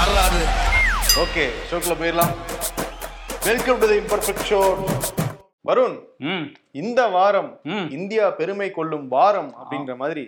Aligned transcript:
வரலாறு 0.00 0.42
ஓகே 1.22 1.42
ஷோக்குள்ள 1.68 1.94
போயிடலாம். 2.00 2.30
Welcome 3.46 3.80
to 3.80 3.86
the 3.90 3.96
imperfect 4.02 4.44
show 4.50 4.60
Varun 5.68 5.96
இந்த 6.80 7.00
வாரம். 7.14 7.50
இந்தியா 7.96 8.24
பெருமை 8.38 8.68
கொள்ளும் 8.76 9.04
வாரம் 9.14 9.50
அப்படின்ற 9.60 9.94
மாதிரி 10.02 10.24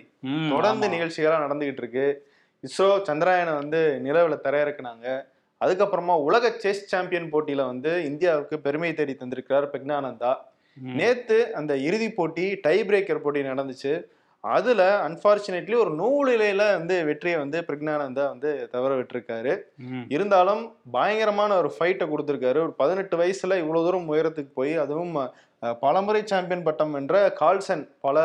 தொடர்ந்து 0.51 0.85
ஆமா. 0.87 0.93
நிகழ்ச்சிகளா 0.95 1.37
நடந்துகிட்டு 1.45 1.81
இருக்கு. 1.83 2.05
இஸ்ரோ 2.63 2.89
சந்திராயனை 3.09 3.53
வந்து 3.61 3.81
நிலவுல 4.07 4.37
தரையிறக்குனாங்க. 4.45 5.07
அதுக்கப்புறமா 5.61 6.17
உலக 6.27 6.53
செஸ் 6.65 6.85
சாம்பியன் 6.93 7.31
போட்டியில 7.33 7.65
வந்து 7.71 7.93
இந்தியாவுக்கு 8.09 8.57
பெருமை 8.67 8.93
தேடி 8.99 9.15
தந்திருக்கிறார் 9.21 9.71
பிரக்னானந்தா. 9.73 10.33
நேத்து 10.99 11.39
அந்த 11.61 11.75
இறுதி 11.87 12.11
போட்டி 12.19 12.47
டை 12.67 12.77
பிரேக்கர் 12.91 13.23
போட்டி 13.25 13.43
நடந்துச்சு. 13.51 13.95
அதுல 14.43 14.81
அன்பார்ச்சுனேட்லி 15.07 15.75
ஒரு 15.83 15.91
நூலிலையில 15.99 16.63
வந்து 16.77 16.95
வெற்றியை 17.09 17.37
வந்து 17.43 17.59
பிரக்னானந்தா 17.67 18.25
வந்து 18.33 18.49
தவற 18.73 18.91
விட்டிருக்காரு. 18.99 19.53
இருந்தாலும் 20.15 20.63
பயங்கரமான 20.97 21.57
ஒரு 21.61 21.71
ஃபைட்டை 21.75 22.07
கொடுத்துருக்காரு. 22.09 22.59
ஒரு 22.65 22.73
பதினெட்டு 22.81 23.17
வயசுல 23.21 23.59
இவ்வளவு 23.63 23.85
தூரம் 23.87 24.11
உயரத்துக்கு 24.13 24.53
போய் 24.59 24.73
அதுவும் 24.83 25.15
பலமுறை 25.83 26.21
சாம்பியன் 26.29 26.67
பட்டம் 26.67 26.95
என்ற 26.99 27.17
கால்சன் 27.41 27.83
பல 28.05 28.17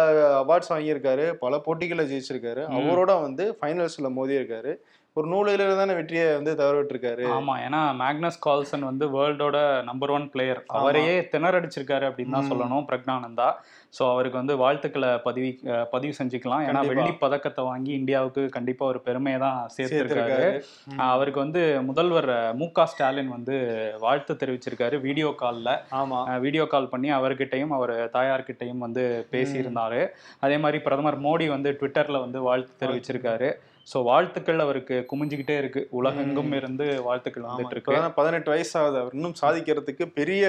அவார்ட்ஸ் 0.43 0.73
வாங்கியிருக்காரு 0.75 1.27
பல 1.45 1.59
போட்டிகளை 1.67 2.05
ஜெயிச்சிருக்காரு. 2.13 2.63
அவரோட 2.79 3.13
வந்து 3.27 3.45
ஃபைனல்ஸ்ல 3.59 4.11
மோதி 4.17 4.41
இருக்காரு 4.41 4.73
ஒரு 5.17 5.29
நூலில 5.31 5.77
தானே 5.79 5.95
வெற்றியை 5.99 6.27
வந்து 6.35 6.53
தவற 6.59 6.75
விட்டிருக்காரு. 6.79 7.25
ஆமா 7.37 7.55
ஏன்னா 7.67 7.81
மேக்னஸ் 8.03 8.37
கால்சன் 8.45 8.85
வந்து 8.89 9.05
வேர்ல்டோட 9.15 9.57
நம்பர் 9.89 10.13
ஒன் 10.17 10.27
பிளேயர் 10.35 10.61
அவரையே 10.81 11.15
திணறடிச்சிருக்காரு 11.33 12.07
அப்படின்னு 12.09 12.37
தான். 12.37 12.51
சொல்லணும் 12.51 12.87
பிரக்னானந்தா 12.91 13.49
ஸோ 13.95 14.11
அவருக்கு 14.11 14.39
வந்து 14.39 14.57
வாழ்த்துக்களை 14.57 15.19
பதிவு 15.19 15.51
பதிவு 15.91 16.13
செஞ்சுக்கலாம். 16.19 16.63
ஏன்னா. 16.65 16.81
வெள்ளி 16.89 17.13
பதக்கத்தை 17.19 17.65
வாங்கி 17.65 17.93
இந்தியாவுக்கு 17.93 18.49
கண்டிப்பா 18.49 18.87
ஒரு 18.87 19.01
பெருமையை 19.01 19.41
தான் 19.41 19.69
சேர்த்திருக்காரு. 19.77 20.49
அவருக்கு 20.97 21.41
வந்து 21.41 21.83
முதல்வர் 21.83 22.31
மு 22.55 22.73
க 22.73 22.87
ஸ்டாலின் 22.87 23.29
வந்து 23.29 23.57
வாழ்த்து 24.01 24.35
தெரிவிச்சிருக்காரு 24.35 25.01
வீடியோ 25.01 25.35
காலில். 25.37 25.73
ஆமா. 25.93 26.21
வீடியோ 26.39 26.67
கால் 26.67 26.89
பண்ணி 26.89 27.13
அவர்கிட்டயும் 27.13 27.71
அவர் 27.71 28.11
தாயார்கிட்டயும் 28.13 28.79
வந்து 28.79 29.05
பேசியிருந்தாரு. 29.33 30.03
அதே 30.41 30.59
மாதிரி 30.59 30.81
பிரதமர் 30.83 31.21
மோடி 31.21 31.49
வந்து 31.49 31.73
ட்விட்டர்ல 31.81 32.21
வந்து 32.21 32.41
வாழ்த்து. 32.41 32.75
தெரிவிச்சிருக்காரு. 32.85 33.51
ஸோ 33.89 33.99
வாழ்த்துக்கள் 34.03 34.59
அவருக்கு. 34.59 34.97
குமிஞ்சுக்கிட்டே 35.11 35.57
இருக்கு. 35.59 35.81
உலகெங்கும் 35.99 36.53
இருந்து 36.53 36.87
வாழ்த்துக்கள் 37.03 37.47
வந்துட்டு 37.47 37.75
இருக்கு. 37.75 37.93
பதினெட்டு 38.17 38.51
வயசு 38.51 38.75
ஆகுது 38.81 38.99
அவர் 38.99 39.15
இன்னும் 39.15 39.39
சாதிக்கிறதுக்கு 39.43 40.07
பெரிய 40.19 40.45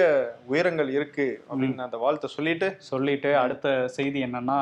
உயரங்கள் 0.46 0.90
இருக்கு 0.90 1.26
அப்படின்னு 1.48 1.86
அந்த 1.86 1.98
வாழ்த்தை 2.04 2.30
சொல்லிட்டு 2.36 2.68
சொல்லிட்டு 2.90 3.32
அடுத்த 3.36 3.66
செய்தி 3.96 4.20
என்னன்னா 4.24 4.60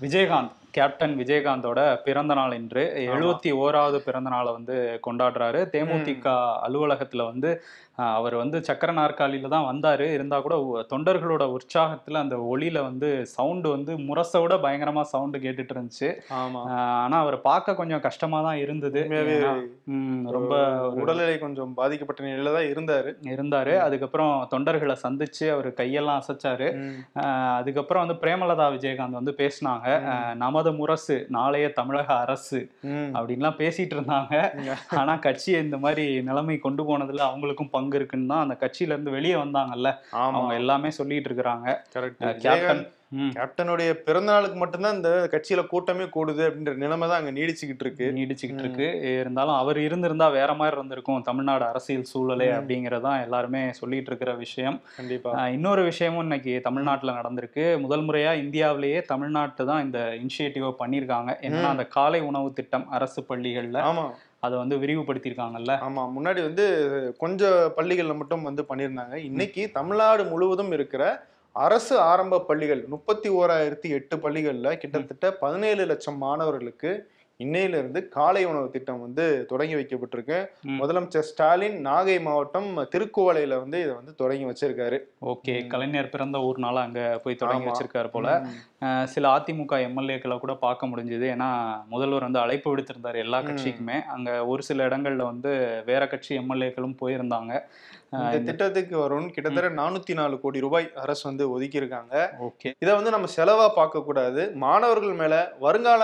விஜயகாந்த். 0.00 0.54
கேப்டன் 0.76 1.16
விஜயகாந்தோட 1.18 1.80
பிறந்த 2.04 2.34
நாள் 2.34 2.52
இன்று. 2.52 2.84
எழுபத்தி 3.08 3.50
ஓராவது 3.60 3.98
பிறந்த 4.00 4.30
நாளை 4.30 4.52
வந்து 4.52 4.76
கொண்டாடுறாரு. 5.06 5.60
தேமுதிக 5.74 6.26
அலுவலகத்துல 6.66 7.24
வந்து 7.24 7.50
அவர் 8.12 8.34
வந்து 8.34 8.64
சக்கர 8.64 8.92
நாற்காலியில 8.92 9.48
தான் 9.48 9.68
வந்தாரு. 9.68 10.06
இருந்தா 10.12 10.40
கூட 10.40 10.54
தொண்டர்களோட 10.90 11.44
உற்சாகத்துல 11.52 12.20
அந்த 12.20 12.36
ஒளியில 12.46 12.82
வந்து 12.82 13.08
சவுண்டு 13.26 13.68
வந்து 13.70 13.92
முரசை 14.00 14.40
விட 14.40 14.54
பயங்கரமா 14.56 15.02
சவுண்டு 15.06 15.38
கேட்டுட்டு 15.38 15.74
இருந்துச்சு. 15.74 16.08
ஆமா. 16.36 16.60
அஹ், 16.66 16.96
ஆனா 16.96 17.18
அவர் 17.18 17.40
பார்க்க 17.40 17.74
கொஞ்சம் 17.74 18.00
கஷ்டமா 18.00 18.42
தான் 18.42 18.56
இருந்தது. 18.56 19.02
ரொம்ப 20.30 20.54
உடல்நிலை 20.96 21.38
கொஞ்சம் 21.38 21.74
பாதிக்கப்பட்ட 21.74 22.24
நிலையில 22.24 22.52
தான் 22.52 22.68
இருந்தாரு. 22.72 23.12
இருந்தாரு. 23.32 23.74
அதுக்கப்புறம் 23.78 24.48
தொண்டர்களை 24.50 24.96
சந்திச்சு 25.02 25.46
அவர் 25.50 25.68
கையெல்லாம் 25.72 26.20
அசைச்சாரு. 26.20 26.68
அதுக்கப்புறம் 27.56 28.04
வந்து 28.06 28.20
பிரேமலதா 28.22 28.68
விஜயகாந்த் 28.76 29.20
வந்து 29.20 29.34
பேசினாங்க. 29.38 29.88
நமது 30.36 30.65
முரசு 30.72 31.26
நாளைய 31.28 31.72
தமிழக 31.72 32.14
அரசு. 32.14 32.70
அப்படின்லாம் 32.86 33.58
பேசிட்டு 33.58 33.96
இருந்தாங்க. 33.96 34.34
ஆனா 34.94 35.16
கட்சியை 35.16 35.62
இந்த 35.62 35.78
மாதிரி 35.78 36.22
நிலைமை 36.22 36.58
கொண்டு 36.58 36.82
போனதுல 36.88 37.22
அவங்களுக்கும் 37.28 37.70
பங்கு 37.70 37.96
இருக்குன்னு 37.96 38.26
தான் 38.26 38.48
அந்த 38.48 38.56
கட்சியில 38.60 38.94
இருந்து 38.96 39.10
வெளியே 39.10 39.34
வந்தாங்கல்ல. 39.34 39.94
அவங்க 40.10 40.54
எல்லாமே 40.54 40.90
சொல்லிட்டு 40.90 41.30
இருக்கிறாங்க. 41.30 41.78
கேப்டன் 42.38 42.88
கேப்டனுடைய 43.14 43.92
பிறந்த 43.92 44.32
நாளுக்கு 44.32 44.58
மட்டும்தான் 44.58 44.94
இந்த 44.94 45.28
கட்சியில 45.30 45.66
கூட்டமே 45.66 46.02
கூடுது 46.02 46.42
அப்படின்ற 46.48 46.74
நிலைமை 46.74 47.08
தான் 47.08 47.24
அங்க 47.24 47.40
நீடிச்சுக்கிட்டு 47.40 47.80
இருக்கு. 47.80 48.12
நீடிச்சுக்கிட்டு 48.14 48.58
இருக்கு. 48.58 49.00
இருந்தாலும் 49.20 49.54
அவர் 49.54 49.78
இருந்திருந்தா 49.78 50.28
வேற 50.28 50.54
மாதிரி 50.54 50.76
இருந்திருக்கும் 50.76 51.22
தமிழ்நாடு 51.22 51.64
அரசியல் 51.64 52.06
சூழலே. 52.14 52.48
அப்படிங்கறதான் 52.54 53.22
எல்லாருமே 53.22 53.72
சொல்லிட்டு 53.72 54.06
இருக்கிற 54.06 54.34
விஷயம். 54.34 54.80
கண்டிப்பா. 54.96 55.48
இன்னொரு 55.48 55.82
விஷயமும் 55.82 56.20
இன்னைக்கு 56.20 56.60
தமிழ்நாட்டில் 56.62 57.10
நடந்திருக்கு. 57.10 57.80
முதல் 57.80 58.00
முறையா 58.00 58.38
இந்தியாவிலேயே 58.38 59.02
தமிழ்நாட்டு 59.02 59.66
தான் 59.66 59.84
இந்த 59.84 59.98
இனிஷியேட்டிவை 59.98 60.74
பண்ணியிருக்காங்க. 60.78 61.36
என்னன்னா. 61.40 61.64
அந்த 61.64 61.86
காலை 61.86 62.20
உணவு 62.20 62.52
திட்டம் 62.52 62.88
அரசு 62.88 63.26
பள்ளிகள்ல 63.28 63.80
ஆமா. 63.82 64.10
அதை 64.40 64.58
வந்து 64.58 64.76
விரிவுபடுத்தியிருக்காங்கல்ல. 64.76 65.72
ஆமா. 65.88 66.10
முன்னாடி 66.18 66.42
வந்து 66.42 66.66
கொஞ்சம் 67.18 67.72
பள்ளிகள்ல 67.76 68.16
மட்டும் 68.16 68.42
வந்து 68.42 68.62
பண்ணியிருந்தாங்க. 68.62 69.14
இன்னைக்கு 69.14 69.70
தமிழ்நாடு 69.72 70.24
முழுவதும் 70.24 70.72
இருக்கிற 70.72 71.26
அரசு 71.56 71.94
ஆரம்ப 72.04 72.40
பள்ளிகள் 72.40 72.82
முப்பத்தி 72.88 73.28
ஓராயிரத்தி 73.32 73.88
எட்டு 73.90 74.16
பள்ளிகள்ல 74.16 74.72
கிட்டத்தட்ட 74.76 75.26
பதினேழு 75.36 75.84
லட்சம் 75.84 76.18
மாணவர்களுக்கு 76.18 76.90
இன்னையில 77.40 77.78
இருந்து 77.78 78.08
காலை 78.08 78.42
உணவு 78.44 78.70
திட்டம் 78.70 79.00
வந்து 79.00 79.24
தொடங்கி 79.48 79.74
வைக்கப்பட்டிருக்கு. 79.74 80.38
முதலமைச்சர் 80.76 81.26
ஸ்டாலின் 81.28 81.76
நாகை 81.86 82.14
மாவட்டம் 82.22 82.68
திருக்குவளையில 82.92 83.58
வந்து 83.58 83.78
இதை 83.80 83.94
வந்து 83.94 84.14
தொடங்கி 84.14 84.44
வச்சிருக்காரு 84.44 84.98
ஓகே. 85.22 85.54
கலைஞர் 85.66 86.10
பிறந்த 86.10 86.38
ஊர்னால 86.38 86.82
அங்க 86.82 87.00
போய் 87.24 87.40
தொடங்கி. 87.40 87.66
வச்சிருக்காரு 87.68 88.10
போல 88.10 88.30
சில 89.06 89.28
அதிமுக 89.36 89.74
எம்எல்ஏக்களை 89.88 90.38
கூட 90.38 90.54
பார்க்க 90.56 90.86
முடிஞ்சது 90.86 91.26
ஏன்னா 91.34 91.50
முதல்வர் 91.88 92.22
வந்து 92.22 92.38
அழைப்பு 92.38 92.70
விடுத்திருந்தாரு 92.70 93.20
எல்லா. 93.24 93.40
கட்சிக்குமே 93.42 93.98
அங்க 94.06 94.30
ஒரு 94.46 94.62
சில 94.62 94.88
இடங்கள்ல 94.88 95.24
வந்து 95.24 95.52
வேற 95.86 96.02
கட்சி 96.06 96.32
எம்எல்ஏக்களும் 96.38 96.98
போயிருந்தாங்க 97.00 97.52
இந்த 98.12 98.38
திட்டத்துக்கு 98.46 98.96
வரும் 98.98 99.26
கிட்டத்தட்ட 99.32 99.68
நானூத்தி 99.78 100.14
நாலு 100.14 100.34
கோடி 100.38 100.58
ரூபாய் 100.60 100.86
அரசு 101.02 101.24
வந்து 101.24 101.44
ஒதுக்கி 101.52 101.80
இருக்காங்க 101.80 102.14
ஓகே. 102.46 102.68
இதை 102.82 102.92
வந்து 102.94 103.10
நம்ம 103.10 103.28
செலவா 103.34 103.66
பார்க்க 103.74 104.02
கூடாது 104.02 104.42
மாணவர்கள் 104.62 105.16
மேல 105.16 105.34
வருங்கால 105.60 106.02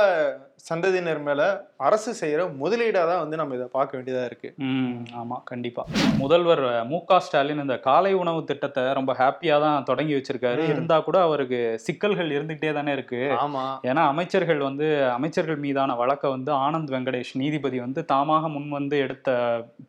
சந்ததியினர் 0.64 1.20
மேல 1.20 1.42
அரசு 1.86 2.10
செய்யற 2.18 2.42
முதலீடா 2.58 3.00
தான் 3.08 3.20
வந்து 3.22 3.36
நம்ம 3.36 3.54
இதை 3.54 3.66
பார்க்க 3.72 3.96
வேண்டியதா 3.96 4.24
இருக்கு. 4.24 4.48
ம் 4.66 4.98
ஆமா 5.20 5.36
கண்டிப்பா. 5.44 5.82
முதல்வர் 6.20 6.62
மு 6.90 6.98
க 7.04 7.18
ஸ்டாலின் 7.20 7.62
இந்த 7.64 7.76
காலை 7.86 8.12
உணவு 8.14 8.40
திட்டத்தை 8.44 8.84
ரொம்ப 8.92 9.12
ஹாப்பியா 9.20 9.56
தான் 9.60 9.86
தொடங்கி 9.88 10.14
வச்சிருக்காரு. 10.14 10.62
ம். 10.62 10.70
இருந்தா 10.72 10.96
கூட 11.00 11.18
அவருக்கு 11.22 11.60
சிக்கல்கள் 11.86 12.34
இருந்துகிட்டே 12.36 12.72
தானே 12.72 12.92
இருக்கு. 12.92 13.20
ஆமா. 13.38 13.64
ஏன்னா 13.90 14.04
அமைச்சர்கள் 14.12 14.60
வந்து 14.60 14.86
அமைச்சர்கள் 15.16 15.58
மீதான 15.58 15.96
வழக்கை 15.96 16.30
வந்து 16.30 16.52
ஆனந்த் 16.62 16.92
வெங்கடேஷ் 16.94 17.34
நீதிபதி 17.42 17.80
வந்து 17.80 18.02
தாமாக 18.12 18.48
முன் 18.48 18.70
வந்து 18.70 18.98
எடுத்த 18.98 19.28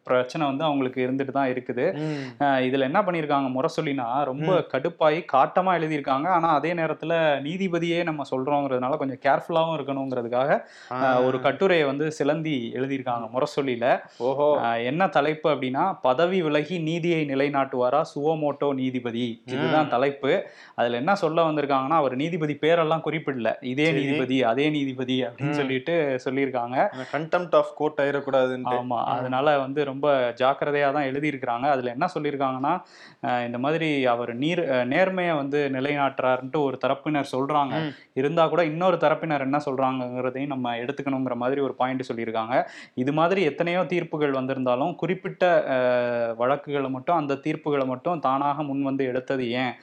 பிரச்சனை 0.07 0.43
வந்து 0.45 0.63
அவங்களுக்கு 0.63 1.01
இருந்துட்டு 1.05 1.35
தான் 1.37 1.51
இருக்குது. 1.53 1.87
இதுல 2.67 2.89
என்ன 2.89 3.01
பண்ணியிருக்காங்க 3.03 3.49
முரசொலினா 3.57 4.09
ரொம்ப 4.23 4.51
கடுப்பாயி 4.73 5.21
காட்டமா 5.33 5.73
எழுதியிருக்காங்க. 5.79 6.27
ஆனா 6.37 6.51
அதே 6.55 6.73
நேரத்துல 6.73 7.13
நீதிபதியே 7.47 8.01
நம்ம 8.03 8.21
சொல்றோங்கிறதுனால 8.31 8.97
கொஞ்சம் 8.97 9.23
கேர்ஃபுல்லாவும் 9.25 9.77
இருக்கணுங்கிறதுக்காக 9.77 10.59
ஒரு 11.25 11.39
கட்டுரையை 11.41 11.85
வந்து 11.85 12.11
சிலந்தி 12.11 12.55
எழுதியிருக்காங்க 12.75 13.25
முரசொலியில. 13.35 13.85
ஓஹோ. 14.17 14.47
என்ன 14.83 15.07
தலைப்பு 15.07 15.47
அப்படின்னா 15.49 15.85
பதவி 16.01 16.41
விலகி 16.41 16.77
நீதியை 16.79 17.21
நிலைநாட்டுவாரா 17.25 18.01
சுவோமோட்டோ 18.13 18.73
நீதிபதி. 18.73 19.25
இதுதான் 19.45 19.89
தலைப்பு. 19.89 20.33
அதுல 20.75 20.97
என்ன 20.97 21.15
சொல்ல 21.15 21.41
வந்திருக்காங்கன்னா 21.43 21.99
அவர் 22.01 22.15
நீதிபதி 22.15 22.57
பேரெல்லாம் 22.61 23.05
குறிப்பிடல. 23.05 23.51
இதே. 23.73 23.91
நீதிபதி 23.91 24.43
அதே 24.43 24.69
நீதிபதி 24.69 25.17
அப்படின்னு. 25.23 25.51
சொல்லிட்டு 25.51 25.95
சொல்லியிருக்காங்க. 26.25 26.77
கண்டெம்ட் 27.11 27.55
ஆஃப் 27.55 27.73
கோர்ட் 27.75 27.99
ஆயிடக்கூடாதுன்ட்டு. 28.01 28.77
ஆமா. 28.79 28.99
அதனால 29.15 29.57
வந்து 29.59 29.81
ரொம்ப 29.83 30.07
ஜாக்கிரதையா 30.41 30.91
தான் 30.91 31.09
எழுதியிருக்கிறாங்க. 31.11 31.67
அதுல 31.75 31.91
என்ன 31.91 32.07
சொல்லியிருக்காங்கன்னா 32.15 32.73
இந்த 33.45 33.57
மாதிரி 33.57 34.05
அவர் 34.05 34.31
நீர் 34.35 34.61
நேர்மையை 34.93 35.35
வந்து 35.35 35.69
நிலைநாட்டுறாருன்ட்டு 35.73 36.59
ஒரு 36.63 36.77
தரப்பினர் 36.85 37.31
சொல்றாங்க. 37.31 37.75
இருந்தா 38.13 38.47
கூட 38.47 38.61
இன்னொரு 38.65 38.97
தரப்பினர் 38.97 39.39
என்ன 39.39 39.57
சொல்றாங்கங்கிறதையும் 40.43 40.53
நம்ம 40.53 40.75
எடுத்துக்கணுங்கிற 40.83 41.35
மாதிரி 41.43 41.61
ஒரு 41.61 41.73
பாயிண்ட் 41.81 42.07
சொல்லியிருக்காங்க. 42.09 42.55
இது 43.03 43.11
மாதிரி 43.19 43.41
எத்தனையோ 43.49 43.81
தீர்ப்புகள் 43.93 44.37
வந்திருந்தாலும் 44.39 44.93
குறிப்பிட்ட 45.01 45.43
வழக்குகளை 46.41 46.89
மட்டும் 46.95 47.19
அந்த 47.21 47.39
தீர்ப்புகளை 47.45 47.85
மட்டும் 47.93 48.21
தானாக 48.27 48.63
முன் 48.69 48.83
வந்து 48.89 49.03
எடுத்தது 49.11 49.45
ஏன்? 49.63 49.73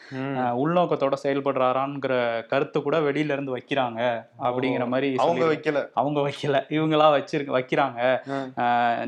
உள்நோக்கத்தோட 0.62 1.16
செயல்படுறாராங்கிற 1.24 2.14
கருத்து 2.52 2.78
கூட 2.82 2.96
வெளியில 3.08 3.34
இருந்து 3.36 3.56
வைக்கிறாங்க. 3.56 4.00
அப்படிங்கிற 4.48 4.86
மாதிரி 4.94 5.08
அவங்க 5.24 5.46
வைக்கல. 5.52 5.78
அவங்க 6.00 6.20
வைக்கல. 6.28 6.56
இவங்களா 6.76 7.08
வச்சிருக்க 7.16 7.52
வைக்கிறாங்க. 7.58 8.00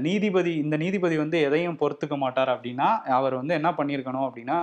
நீதிபதி 0.06 0.54
இந்த 0.64 0.76
நீதிபதி 0.84 1.16
வந்து 1.24 1.38
எதையும் 1.48 1.78
பொறுத்துக்க 1.82 2.16
மாட்டார் 2.24 2.52
அப்படின்னா 2.56 2.88
அவர் 3.18 3.38
வந்து 3.40 3.56
என்ன 3.60 3.70
பண்ணியிருக்கணும் 3.78 4.26
அப்படின்னா 4.28 4.58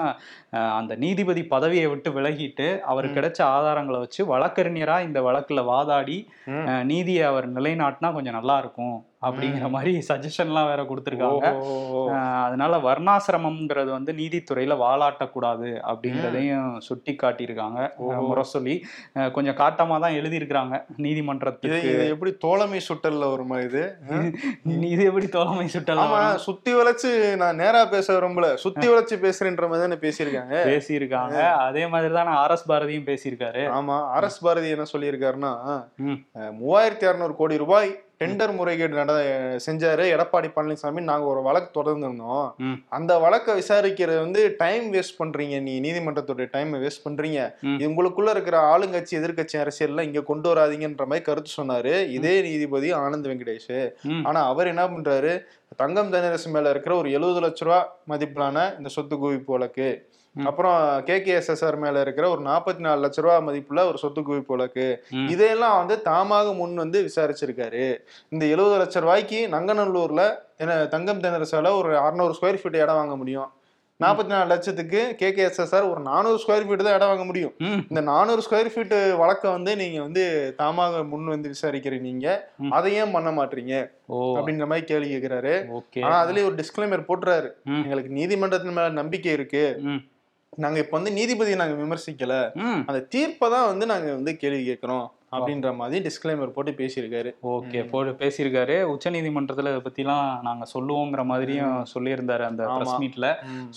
அந்த 0.79 0.93
நீதிபதி 1.03 1.41
பதவியை 1.53 1.87
விட்டு 1.91 2.09
விலகிட்டு 2.17 2.67
அவருக்கு 2.91 3.17
கிடைச்ச 3.19 3.39
ஆதாரங்களை 3.55 3.99
வச்சு 4.03 4.21
வழக்கறிஞரா 4.33 4.95
இந்த 5.07 5.19
வழக்குல 5.27 5.63
வாதாடி 5.71 6.17
நீதியை 6.83 7.23
அவர் 7.23 7.53
நிலைநாட்டினா 7.53 8.13
கொஞ்சம் 8.13 8.33
நல்லா 8.33 8.57
இருக்கும் 8.57 9.08
அப்படிங்கிற 9.21 9.69
மாதிரி 9.69 9.91
சஜஷன்லாம் 10.07 10.67
வேற 10.69 10.81
கொடுத்துருக்காங்க. 10.89 11.47
அதனால 12.45 12.73
வர்ணாசிரமம்ங்கிறது 12.85 13.89
வந்து 13.95 14.11
நீதித்துறையில 14.19 14.75
வாலாட்டக்கூடாது 14.83 15.69
அப்படிங்கிறதையும் 15.91 16.69
சுட்டி 16.87 17.13
காட்டியிருக்காங்க. 17.23 17.79
முரசொலி 18.29 18.75
அஹ் 19.17 19.31
கொஞ்சம் 19.37 19.57
காட்டமா 19.61 19.97
தான் 20.05 20.17
எழுதியிருக்கிறாங்க 20.19 20.75
நீதிமன்றத்துக்கு. 21.05 21.81
இது 21.91 22.07
எப்படி 22.15 22.33
தோழமை 22.45 22.81
சுட்டல்ல 22.87 23.31
வருமா 23.33 23.59
இது? 23.67 23.83
இது 24.93 25.03
எப்படி 25.09 25.29
தோழமை 25.37 25.67
சுட்டலாம் 25.75 26.13
ஆமா 26.15 26.23
சுத்தி 26.47 26.73
வளைச்சு 26.79 27.11
நான் 27.43 27.61
நேரா 27.63 27.83
பேச 27.95 28.07
விரும்பல. 28.19 28.53
சுத்தி 28.65 28.87
வளைச்சு 28.87 29.17
பேசுறேன்ற 29.25 29.67
மாதிரி 29.69 29.85
தானே 29.85 29.99
பேசியிருக்காங்க. 30.05 30.55
பேசியிருக்காங்க. 30.71 31.37
அதே 31.67 31.85
மாதிரி 31.87 32.13
தான் 32.13 32.35
ஆர் 32.41 32.55
எஸ் 32.57 32.69
பாரதியும் 32.71 33.07
பேசியிருக்காரு. 33.09 33.63
ஆமா 33.77 33.97
அரஸ் 34.17 34.43
பாரதி 34.45 34.69
என்ன 34.75 34.85
சொல்லியிருக்காருன்னா 34.93 35.53
மூவாயிரத்தி 36.61 37.07
அறுநூறு 37.09 37.35
கோடி 37.35 37.57
ரூபாய் 37.65 37.91
டெண்டர் 38.23 38.55
முறைகேடு 38.55 38.95
நட 38.95 39.13
செஞ்சாரு. 39.65 40.05
எடப்பாடி 40.15 40.49
பழனிசாமி 40.55 41.01
நாங்க 41.01 41.25
ஒரு 41.25 41.41
வழக்கு 41.41 41.69
தொடர்ந்து 41.71 42.05
இருந்தோம் 42.05 42.55
ம். 42.57 42.73
அந்த 42.89 43.17
வழக்கை 43.17 43.59
விசாரிக்கிறது 43.59 44.19
வந்து 44.19 44.55
டைம் 44.57 44.93
வேஸ்ட் 44.93 45.15
பண்றீங்க. 45.19 45.61
நீ 45.61 45.81
நீதிமன்றத்துடைய 45.81 46.47
டைம் 46.51 46.73
வேஸ்ட் 46.73 47.05
பண்றீங்க. 47.09 47.53
உங்களுக்குள்ள 47.63 48.29
இருக்கிற 48.29 48.77
ஆளுங்கட்சி 48.77 49.15
எதிர்க்கட்சி 49.15 49.57
அரசியல்லாம் 49.57 50.01
இங்க 50.01 50.21
கொண்டு 50.21 50.55
வராதீங்கன்ற 50.55 50.97
மாதிரி 50.97 51.21
கருத்து 51.21 51.51
சொன்னாரு. 51.61 52.09
இதே 52.09 52.41
நீதிபதி 52.41 52.93
ஆனந்த் 52.93 53.27
வெங்கடேஷ். 53.27 53.91
ஆனா 54.23 54.47
அவர் 54.47 54.67
என்ன 54.67 54.87
பண்றாரு? 54.87 55.43
தங்கம் 55.77 56.13
தனரசு 56.13 56.45
மேல 56.45 56.69
இருக்கிற 56.69 56.95
ஒரு 56.95 57.11
எழுபது 57.11 57.39
லட்ச 57.41 57.55
ரூபா 57.57 57.97
மதிப்பிலான 58.09 58.77
இந்த 58.77 58.89
சொத்து 58.89 59.15
குவிப்பு 59.15 59.43
வழக்கு. 59.45 60.09
அப்புறம் 60.35 60.79
கேகேஎஸ்எஸ்ஆர் 61.07 61.77
மேல 61.83 62.01
இருக்கிற 62.01 62.29
ஒரு 62.29 62.41
நாற்பத்தி 62.41 62.79
நாலு 62.79 63.03
லட்ச 63.05 63.21
ரூபா 63.25 63.37
மதிப்புல 63.47 63.85
ஒரு 63.89 63.97
சொத்து 63.97 64.21
குவிப்பு 64.21 64.55
வழக்கு. 64.55 64.87
இதையெல்லாம் 65.33 65.77
வந்து 65.81 65.97
தாமாக 66.09 66.55
முன் 66.55 66.75
வந்து 66.83 67.01
விசாரிச்சிருக்காரு. 67.09 67.85
இந்த 68.29 68.45
எழுபது 68.45 68.75
லட்ச 68.83 68.99
ரூபாய்க்கு 69.05 69.47
நங்கநல்லூர்ல 69.55 70.25
தங்கம் 70.95 71.23
தென்னரசால 71.23 71.71
ஒரு 71.81 71.91
அறுநூறு 72.07 72.35
ஸ்கொயர் 72.39 72.61
ஃபீட் 72.61 72.83
இடம் 72.83 72.99
வாங்க 73.01 73.15
முடியும். 73.15 73.49
நாற்பத்தி 73.99 74.31
நாலு 74.33 74.47
லட்சத்துக்கு 74.51 74.99
கேகேஎஸ்எஸ்ஆர் 75.21 75.89
ஒரு 75.91 76.01
நானூறு 76.01 76.37
ஸ்கொயர் 76.43 76.65
ஃபீட் 76.67 76.83
தான் 76.87 76.97
இடம் 76.97 77.11
வாங்க 77.11 77.25
முடியும். 77.29 77.53
இந்த 77.89 78.01
நானூறு 78.01 78.41
ஸ்கொயர் 78.45 78.69
ஃபீட் 78.73 78.93
வழக்கை 79.21 79.51
வந்து 79.51 79.71
நீங்க 79.75 79.97
வந்து 80.05 80.23
தாமாக 80.61 81.01
முன் 81.13 81.25
வந்து 81.33 81.51
விசாரிக்கிறீங்க 81.55 82.07
நீங்க. 82.11 82.27
அதை 82.77 82.93
ஏன் 83.01 83.13
பண்ண 83.15 83.31
மாட்டீங்க? 83.39 83.73
அப்படின்ற 84.37 84.67
மாதிரி 84.71 84.85
கேள்வி 84.91 85.09
கேட்கிறாரு 85.15 85.53
ஆனா 86.05 86.15
அதுலயே 86.23 86.47
ஒரு 86.49 86.55
டிஸ்க்ளைமர் 86.61 87.07
போட்டுறாரு. 87.09 87.49
எங்களுக்கு 87.83 88.13
நீதிமன்றத்தின் 88.19 88.77
மேல 88.79 88.89
நம்பிக்கை 89.01 89.33
இருக்கு. 89.39 89.65
நாங்க 90.57 90.77
இப்ப 90.83 90.95
வந்து 90.97 91.11
நீதிபதியை 91.19 91.57
நாங்க 91.61 91.75
விமர்சிக்கல. 91.83 92.35
அந்த 92.89 92.99
தீர்ப்பை 93.13 93.47
தான் 93.49 93.69
வந்து 93.71 93.85
நாங்க 93.85 94.07
வந்து 94.17 94.31
கேள்வி 94.37 94.63
கேட்கிறோம் 94.65 95.07
அப்படின்ற 95.35 95.69
மாதிரி 95.75 95.97
டிஸ்க்ளைமர் 96.05 96.53
போட்டு 96.53 96.71
பேசியிருக்காரு. 96.79 97.31
ஓகே 97.53 97.79
போட்டு 97.91 98.11
பேசியிருக்காரு. 98.21 98.75
உச்ச 98.93 99.09
நீதிமன்றத்துல 99.15 99.71
இதை 99.73 99.81
பத்திலாம் 99.87 100.29
நாங்க 100.47 100.65
சொல்லுவோங்கிற 100.73 101.23
மாதிரியும் 101.31 101.75
சொல்லியிருந்தாரு 101.93 102.45
அந்த. 102.49 102.63
பிரஸ் 102.77 102.95
மீட்ல 103.03 103.29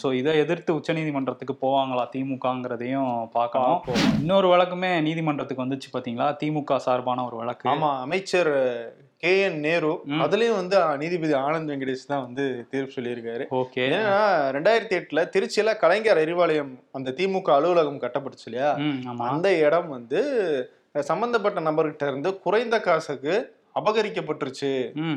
சோ 0.02 0.12
இதை 0.20 0.34
எதிர்த்து 0.44 0.76
உச்ச 0.78 0.92
நீதிமன்றத்துக்கு 0.92 1.56
போவாங்களா 1.64 2.06
திமுகங்கிறதையும் 2.14 3.12
பார்க்கணும். 3.38 3.78
பார்ப்போம். 3.86 4.18
இன்னொரு 4.22 4.48
வழக்குமே 4.54 4.92
நீதிமன்றத்துக்கு 5.08 5.66
வந்துச்சு 5.66 5.90
பாத்தீங்களா? 5.96 6.30
திமுக 6.42 6.80
சார்பான 6.88 7.24
ஒரு 7.24 7.36
வழக்கு. 7.36 7.68
ஆமா 7.74 7.90
அமைச்சர் 8.06 8.52
கே 9.22 9.32
என் 9.40 9.58
நேரு. 9.60 9.90
அதுலயும் 10.22 10.54
வந்து 10.54 10.78
நீதிபதி 10.96 11.32
ஆனந்த் 11.32 11.68
வெங்கடேஷ் 11.70 12.08
தான் 12.08 12.22
வந்து 12.22 12.66
தீர்ப்பு 12.70 12.94
சொல்லியிருக்காரு. 12.94 13.44
ஓகே. 13.58 13.82
ஏன்னா 13.96 14.16
ரெண்டாயிரத்தி 14.56 14.96
எட்டுல 14.98 15.20
திருச்சியில 15.34 15.76
கலைஞர் 15.76 16.20
அறிவாலயம் 16.22 16.72
அந்த 16.92 17.10
திமுக 17.10 17.50
அலுவலகம் 17.58 18.00
கட்டப்பட்டுச்சு 18.00 18.46
இல்லையா? 18.46 18.70
அந்த 19.28 19.48
இடம் 19.66 19.88
வந்து 19.88 20.20
சம்பந்தப்பட்ட 21.10 21.60
நபர்கிட்ட 21.60 22.10
இருந்து 22.10 22.40
குறைந்த 22.40 22.80
காசுக்கு 22.80 23.34
அபகரிக்கப்பட்டுருச்சு 23.80 24.72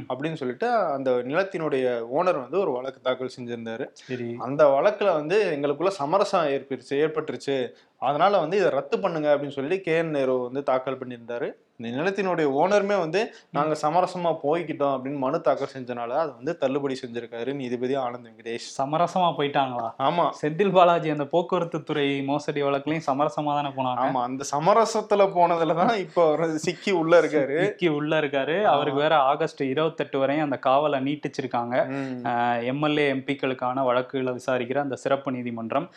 அப்படின்னு 0.10 0.40
சொல்லிட்டு 0.42 0.68
அந்த 0.96 1.12
நிலத்தினுடைய 1.31 1.88
ஓனர் 2.18 2.40
வந்து 2.44 2.58
ஒரு 2.60 2.72
வழக்கு 2.72 3.00
தாக்கல் 3.01 3.36
செஞ்சிருந்தாரு. 3.40 3.86
சரி. 3.92 4.30
அந்த 4.38 4.63
வழக்குல 4.75 5.13
வந்து 5.19 5.38
எங்களுக்குள்ள 5.58 5.88
சமரசம் 6.01 6.48
ஏற்பட்டுருச்சு 6.48 7.01
ஏற்பட்டுருச்சு. 7.04 7.58
அதனால 7.98 8.38
வந்து 8.38 8.58
இதை 8.58 8.69
ரத்து 8.69 9.00
பண்ணுங்க 9.00 9.30
அப்படின்னு 9.36 9.58
சொல்லி 9.60 9.78
கே 9.80 9.98
என் 9.98 10.16
நேரு 10.18 10.38
வந்து 10.48 10.63
தாக்கல் 10.63 11.00
பண்ணியிருந்தாரு. 11.00 11.50
இந்த 11.80 11.89
நிலத்தினுடைய 11.95 12.48
ஓனருமே 12.57 12.98
வந்து 13.00 13.22
நாங்க 13.51 13.74
சமரசமா 13.81 14.30
போய்க்கிட்டோம் 14.44 14.94
அப்படின்னு 14.95 15.19
மனு 15.24 15.38
தாக்கல் 15.42 15.72
செஞ்சனால 15.74 16.12
அதை 16.19 16.31
வந்து 16.38 16.54
தள்ளுபடி 16.62 16.95
செஞ்சிருக்காரு 17.01 17.51
நீதிபதி 17.57 17.95
ஆனந்த் 18.04 18.27
வெங்கடேஷ். 18.27 18.68
சமரசமா 18.77 19.30
போயிட்டாங்களா? 19.39 19.88
ஆமா. 20.07 20.25
செந்தில் 20.42 20.72
பாலாஜி 20.72 21.10
அந்த 21.16 21.25
போக்குவரத்து 21.33 21.80
துறை 21.89 22.06
மோசடி 22.30 22.62
வழக்குலயும் 22.68 23.06
சமரசமா 23.07 23.56
தானே 23.57 23.72
போனாங்க? 23.77 24.06
ஆமா 24.06 24.22
அந்த 24.30 24.45
சமரசத்துல 24.51 25.25
போனதுலதான் 25.36 25.94
இப்போ 26.06 26.24
சிக்கி 26.66 26.94
உள்ள 27.01 27.13
இருக்காரு. 27.22 27.57
விக்கி 27.63 27.89
உள்ள 27.98 28.13
இருக்காரு. 28.22 28.56
அவருக்கு 28.74 29.04
வேற 29.06 29.18
ஆகஸ்ட் 29.31 29.63
இருபத்தெட்டு 29.72 30.18
வரையும் 30.24 30.45
அந்த 30.48 30.60
காவலை 30.68 31.01
நீட்டிச்சிருக்காங்க. 31.07 31.75
எம்எல்ஏ 32.72 33.07
எம்பிக்களுக்கான 33.16 33.86
வழக்குகளை 33.89 34.36
விசாரிக்கிற 34.39 34.80
அந்த 34.86 35.00
சிறப்பு 35.04 35.36
நீதிமன்றம். 35.38 35.89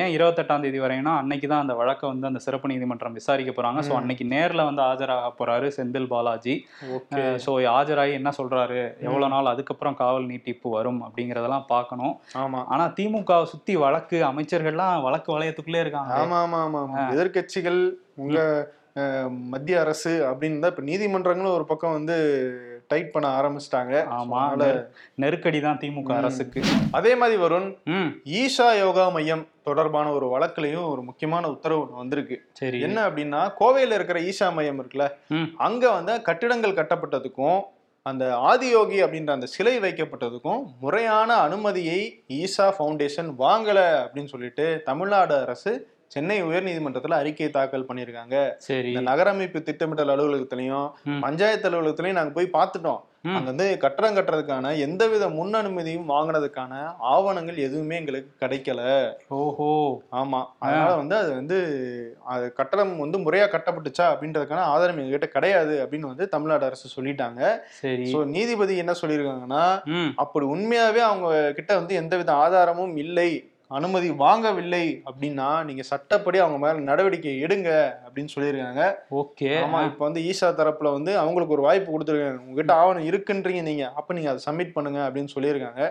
ஏன் 0.00 0.12
இருபத்தெட்டாம் 0.18 0.64
தேதி 0.66 0.84
வரையும்னா 0.84 1.16
அன்னைக்கு 1.22 1.48
தான் 1.48 1.64
அந்த 1.64 1.76
வழக்கை 1.80 2.06
வந்து 2.12 2.30
அந்த 2.32 2.42
சிறப்பு 2.46 2.72
நீதிமன்றம் 2.74 3.18
விசாரிக்க 3.20 3.52
போறாங்க. 3.52 3.80
ஸோ 3.88 3.92
ம். 3.92 3.98
அன்னைக்கு 4.02 4.26
நேர்ல 4.34 4.68
வந்து 4.70 4.84
ஆஜராக 4.84 5.12
போறாரு 5.38 5.66
செந்தில் 5.76 6.10
பாலாஜி. 6.12 6.54
ஸோ 7.44 7.52
ஆஜராகி 7.76 8.14
என்ன 8.20 8.32
சொல்றாரு? 8.38 8.80
எவ்வளவு 9.06 9.32
நாள் 9.34 9.52
அதுக்கப்புறம் 9.52 9.98
காவல் 10.02 10.30
நீட்டிப்பு 10.30 10.70
வரும் 10.76 11.00
அப்படிங்கறதெல்லாம் 11.06 11.68
பார்க்கணும். 11.74 12.14
ஆமா. 12.44 12.62
ஆனா 12.74 12.86
திமுக 13.00 13.42
சுத்தி 13.52 13.76
வழக்கு 13.84 14.20
அமைச்சர்கள்லாம் 14.30 15.04
வழக்கு 15.08 15.30
வளையத்துக்குள்ளே 15.36 15.84
இருக்காங்க. 15.84 16.14
ஆமா 16.22 16.38
ஆமா 16.44 16.60
ஆமா 16.66 17.04
எதிர்க்கட்சிகள் 17.16 17.82
உங்க 18.24 18.40
மத்திய 19.52 19.76
அரசு 19.84 20.12
அப்படின்னு 20.30 20.60
தான் 20.62 20.72
இப்ப 20.72 20.82
நீதிமன்றங்களும் 20.88 21.56
ஒரு 21.58 21.64
பக்கம் 21.70 21.96
வந்து 21.98 22.16
டைட் 22.88 23.12
பண்ண 23.12 23.26
ஆரம்பிச்சிட்டாங்க. 23.38 23.94
ஆமா 24.18 24.42
நெருக்கடி 25.22 25.60
தான் 25.60 25.80
திமுக. 25.82 26.12
அரசுக்கு. 26.20 26.62
அதே 26.90 27.12
மாதிரி 27.14 27.36
வருண் 27.42 27.68
ஈஷா 28.40 28.68
யோகா 28.78 29.06
மையம் 29.08 29.44
தொடர்பான 29.62 30.08
ஒரு 30.12 30.26
வழக்குலயும் 30.34 30.88
ஒரு 30.92 31.02
முக்கியமான 31.02 31.50
உத்தரவு 31.50 31.82
ஒண்ணு 31.84 32.02
வந்திருக்கு. 32.02 32.36
சரி. 32.52 32.80
என்ன 32.80 32.98
அப்படின்னா 33.08 33.42
கோவையில 33.60 33.98
இருக்கிற 33.98 34.20
ஈஷா 34.30 34.48
மையம் 34.58 34.80
இருக்குல்ல. 34.82 35.06
அங்க 35.68 35.84
வந்து 35.90 36.14
கட்டிடங்கள் 36.22 36.78
கட்டப்பட்டதுக்கும் 36.80 37.60
அந்த 38.06 38.24
ஆதியோகி 38.50 38.98
அப்படின்ற 39.04 39.30
அந்த 39.30 39.46
சிலை 39.46 39.72
வைக்கப்பட்டதுக்கும் 39.80 40.62
முறையான 40.80 41.36
அனுமதியை 41.46 42.00
ஈஷா 42.40 42.66
ஃபவுண்டேஷன் 42.76 43.30
வாங்கல 43.38 43.78
அப்படின்னு 44.02 44.32
சொல்லிட்டு 44.32 44.66
தமிழ்நாடு 44.84 45.34
அரசு 45.44 45.72
சென்னை 46.14 46.42
உயர்நீதிமன்றத்துல 46.44 47.10
அறிக்கை 47.14 47.50
தாக்கல் 47.50 47.88
பண்ணியிருக்காங்க. 47.88 48.36
சரி. 48.58 48.88
இந்த 48.88 49.00
நகரமைப்பு 49.00 49.62
திட்டமிடல் 49.62 50.08
அலுவலகத்திலையும். 50.08 50.86
பஞ்சாயத்து 51.20 51.68
அலுவலகத்திலையும் 51.70 52.12
நாங்க 52.12 52.32
போய் 52.32 52.54
பார்த்துட்டோம். 52.54 53.02
அங்க 53.28 53.44
வந்து 53.44 53.78
கட்டடம் 53.78 54.16
கட்டுறதுக்கான 54.16 54.78
எந்தவித 54.78 55.28
முன் 55.28 55.54
அனுமதியும் 55.54 56.08
வாங்கினதுக்கான 56.08 56.72
ஆவணங்கள் 57.10 57.56
எதுவுமே 57.56 57.94
எங்களுக்கு 57.96 58.30
கிடைக்கல. 58.40 58.80
ஓஹோ. 59.28 59.68
ஆமா. 60.12 60.40
அதனால 60.58 60.94
வந்து 60.94 61.16
அது 61.16 61.30
வந்து 61.34 61.58
அது 62.24 62.52
கட்டடம் 62.52 62.98
வந்து 62.98 63.18
முறையா 63.18 63.46
கட்டப்பட்டுச்சா 63.46 64.06
அப்படின்றதுக்கான 64.10 64.66
ஆதாரம் 64.66 64.98
எங்ககிட்ட 64.98 65.28
கிடையாது 65.28 65.76
அப்படின்னு 65.84 66.00
வந்து 66.00 66.28
தமிழ்நாடு 66.28 66.64
அரசு 66.64 66.88
சொல்லிட்டாங்க. 66.96 67.40
சரி. 67.80 68.12
சோ 68.12 68.24
நீதிபதி 68.26 68.76
என்ன 68.76 68.94
சொல்லியிருக்காங்கன்னா 69.02 69.64
அப்படி 70.16 70.46
உண்மையாவே 70.46 71.02
அவங்க 71.02 71.52
கிட்ட 71.52 71.74
வந்து 71.74 71.94
எந்தவித 71.94 72.32
ஆதாரமும் 72.34 72.96
இல்லை. 72.96 73.30
அனுமதி 73.70 74.10
வாங்கவில்லை 74.10 75.02
அப்படின்னா 75.06 75.64
நீங்க 75.64 75.82
சட்டப்படி 75.82 76.38
அவங்க 76.38 76.58
மேல 76.58 76.78
நடவடிக்கை 76.78 77.42
எடுங்க 77.42 77.70
அப்படின்னு 78.06 78.32
சொல்லியிருக்காங்க. 78.34 78.82
ஓகே. 79.10 79.50
ஆமா 79.56 79.84
இப்ப 79.84 80.04
வந்து 80.04 80.20
ஈஷா 80.20 80.48
தரப்புல 80.52 80.92
வந்து 80.92 81.18
அவங்களுக்கு 81.18 81.52
ஒரு 81.52 81.62
வாய்ப்பு 81.62 81.92
கொடுத்துருக்காங்க. 81.92 82.40
உங்ககிட்ட 82.46 82.74
ஆவணம் 82.74 83.08
இருக்குன்றீங்க 83.10 83.62
நீங்க. 83.62 83.92
அப்ப 83.92 84.14
நீங்க 84.14 84.30
அதை 84.30 84.42
சப்மிட் 84.46 84.72
பண்ணுங்க 84.72 85.00
அப்படின்னு 85.08 85.34
சொல்லியிருக்காங்க. 85.34 85.82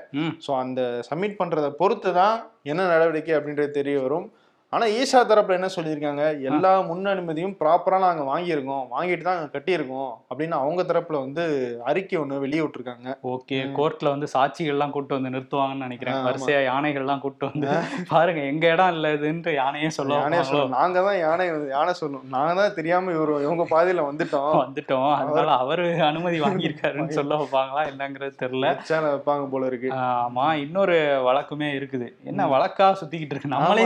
ஸோ 0.48 0.58
அந்த 0.58 1.02
சப்மிட் 1.10 1.40
பண்றத 1.42 1.70
பொறுத்து 1.70 2.14
தான் 2.14 2.38
என்ன 2.64 2.88
நடவடிக்கை 2.88 3.36
அப்படின்றது 3.36 3.72
தெரிய 3.72 4.00
வரும். 4.02 4.32
ஆனா 4.74 4.86
ஈஷா 4.96 5.20
தரப்புல 5.24 5.58
என்ன 5.58 5.70
சொல்லியிருக்காங்க? 5.74 6.22
எல்லா 6.50 6.70
முன் 6.88 7.10
அனுமதியும் 7.10 7.56
ப்ராப்பரா 7.60 7.98
நாங்க 8.04 8.24
வாங்கியிருக்கோம் 8.28 8.86
வாங்கிட்டு 8.94 9.26
தான் 9.26 9.38
நாங்க 9.38 9.52
கட்டியிருக்கோம் 9.54 10.12
அப்படின்னு 10.30 10.56
அவங்க 10.60 10.82
தரப்புல 10.90 11.18
வந்து 11.24 11.44
அறிக்கை 11.90 12.18
ஒண்ணு 12.20 12.40
வெளியே 12.44 12.62
விட்டுருக்காங்க 12.64 13.10
ஓகே 13.34 13.58
கோர்ட்ல 13.78 14.14
வந்து 14.14 14.28
சாட்சிகள்லாம் 14.34 14.94
கூட்டு 14.96 15.18
வந்து 15.18 15.32
நிறுத்துவாங்கன்னு 15.34 15.86
நினைக்கிறேன். 15.86 16.18
ஆமா. 16.18 16.26
வரிசையா 16.28 16.62
யானைகள்லாம் 16.66 17.24
கூட்டு 17.26 17.44
வந்து 17.50 17.68
பாருங்க 18.12 18.42
எங்க 18.52 18.66
இடம் 18.74 18.94
இல்ல 18.96 19.12
இதுன்ட்டு 19.18 19.54
யானையே 19.54 19.84
யானை 19.84 19.94
சொல்லுவாங்க 19.98 20.40
சொல்லணும் 20.44 20.76
நாங்க 20.78 21.04
தான் 21.08 21.20
யானை 21.22 21.46
யானை 21.74 21.94
சொல்லணும் 22.00 22.34
நாங்க 22.36 22.54
தான் 22.60 22.76
தெரியாம 22.78 23.14
இவரு 23.16 23.36
இவங்க 23.46 23.68
பாதையில 23.74 24.08
வந்துட்டோம். 24.08 24.50
வந்துட்டோம். 24.64 25.10
அதனால 25.20 25.52
அவரு 25.62 25.86
அனுமதி 26.10 26.40
வாங்கியிருக்காருன்னு 26.44 27.18
சொல்ல 27.20 27.40
வைப்பாங்களா 27.42 27.84
என்னங்கிறது 27.92 28.36
தெரியல. 28.42 28.74
வைப்பாங்க 29.08 29.46
போல 29.54 29.64
இருக்கு. 29.70 29.90
ஆமா 30.18 30.48
இன்னொரு 30.64 30.98
வழக்குமே 31.28 31.70
இருக்குது. 31.78 32.10
என்ன 32.30 32.42
வழக்கா 32.54 32.88
சுத்திக்கிட்டு 33.00 33.34
இருக்கு? 33.34 33.54
நம்மளே 33.54 33.86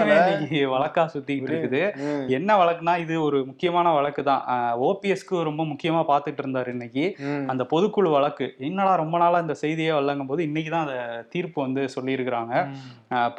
வழக்கா 0.78 1.06
சுத்திட்டு 1.14 1.52
இருக்குது. 1.52 1.82
என்ன 2.38 2.58
வழக்குனா 2.62 2.96
இது 3.06 3.16
ஒரு 3.28 3.40
முக்கியமான 3.50 3.94
வழக்கு 3.98 4.24
தான். 4.32 4.44
ஓபிஎஸ்க்கு 4.90 5.44
ரொம்ப 5.50 5.66
முக்கியமா 5.72 6.02
பார்த்துட்டு 6.12 6.44
இருந்தாரு 6.44 6.72
இன்னைக்கு. 6.76 7.06
அந்த 7.54 7.66
பொதுக்குழு 7.74 8.12
வழக்கு. 8.18 8.48
என்னடா 8.70 8.94
ரொம்ப 9.04 9.18
நாளா 9.24 9.40
இந்த 9.46 9.58
செய்தியே 9.64 9.92
வரலங்கும் 9.98 10.32
போது 10.32 10.42
இன்னைக்கு 10.50 10.72
தான் 10.76 10.86
அந்த 10.88 11.00
தீர்ப்பு 11.36 11.60
வந்து 11.66 11.84
சொல்லியிருக்கிறாங்க. 11.96 12.54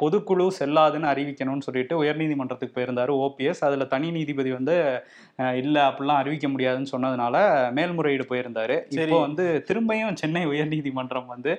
பொதுக்குழு 0.01 0.45
செல்லாதுன்னு 0.59 1.11
அறிவிக்கணும்னு 1.13 1.67
சொல்லிட்டு 1.67 1.95
உயர்நீதிமன்றத்துக்கு 2.03 2.77
போயிருந்தாரு 2.77 3.11
ஓபிஎஸ். 3.25 3.63
அதுல 3.69 3.85
தனி 3.95 4.07
நீதிபதி 4.17 4.51
வந்து 4.57 4.77
இல்ல 5.61 5.75
அப்படிலாம் 5.89 6.21
அறிவிக்க 6.21 6.47
முடியாதுன்னு 6.53 6.91
சொன்னதுனால 6.93 7.35
மேல்முறையீடு 7.75 8.25
போயிருந்தாரு. 8.31 8.75
இப்போ 8.97 9.17
வந்து 9.25 9.45
திரும்பியும் 9.67 10.17
சென்னை 10.21 10.43
உயர்நீதிமன்றம் 10.53 11.29
வந்து 11.33 11.51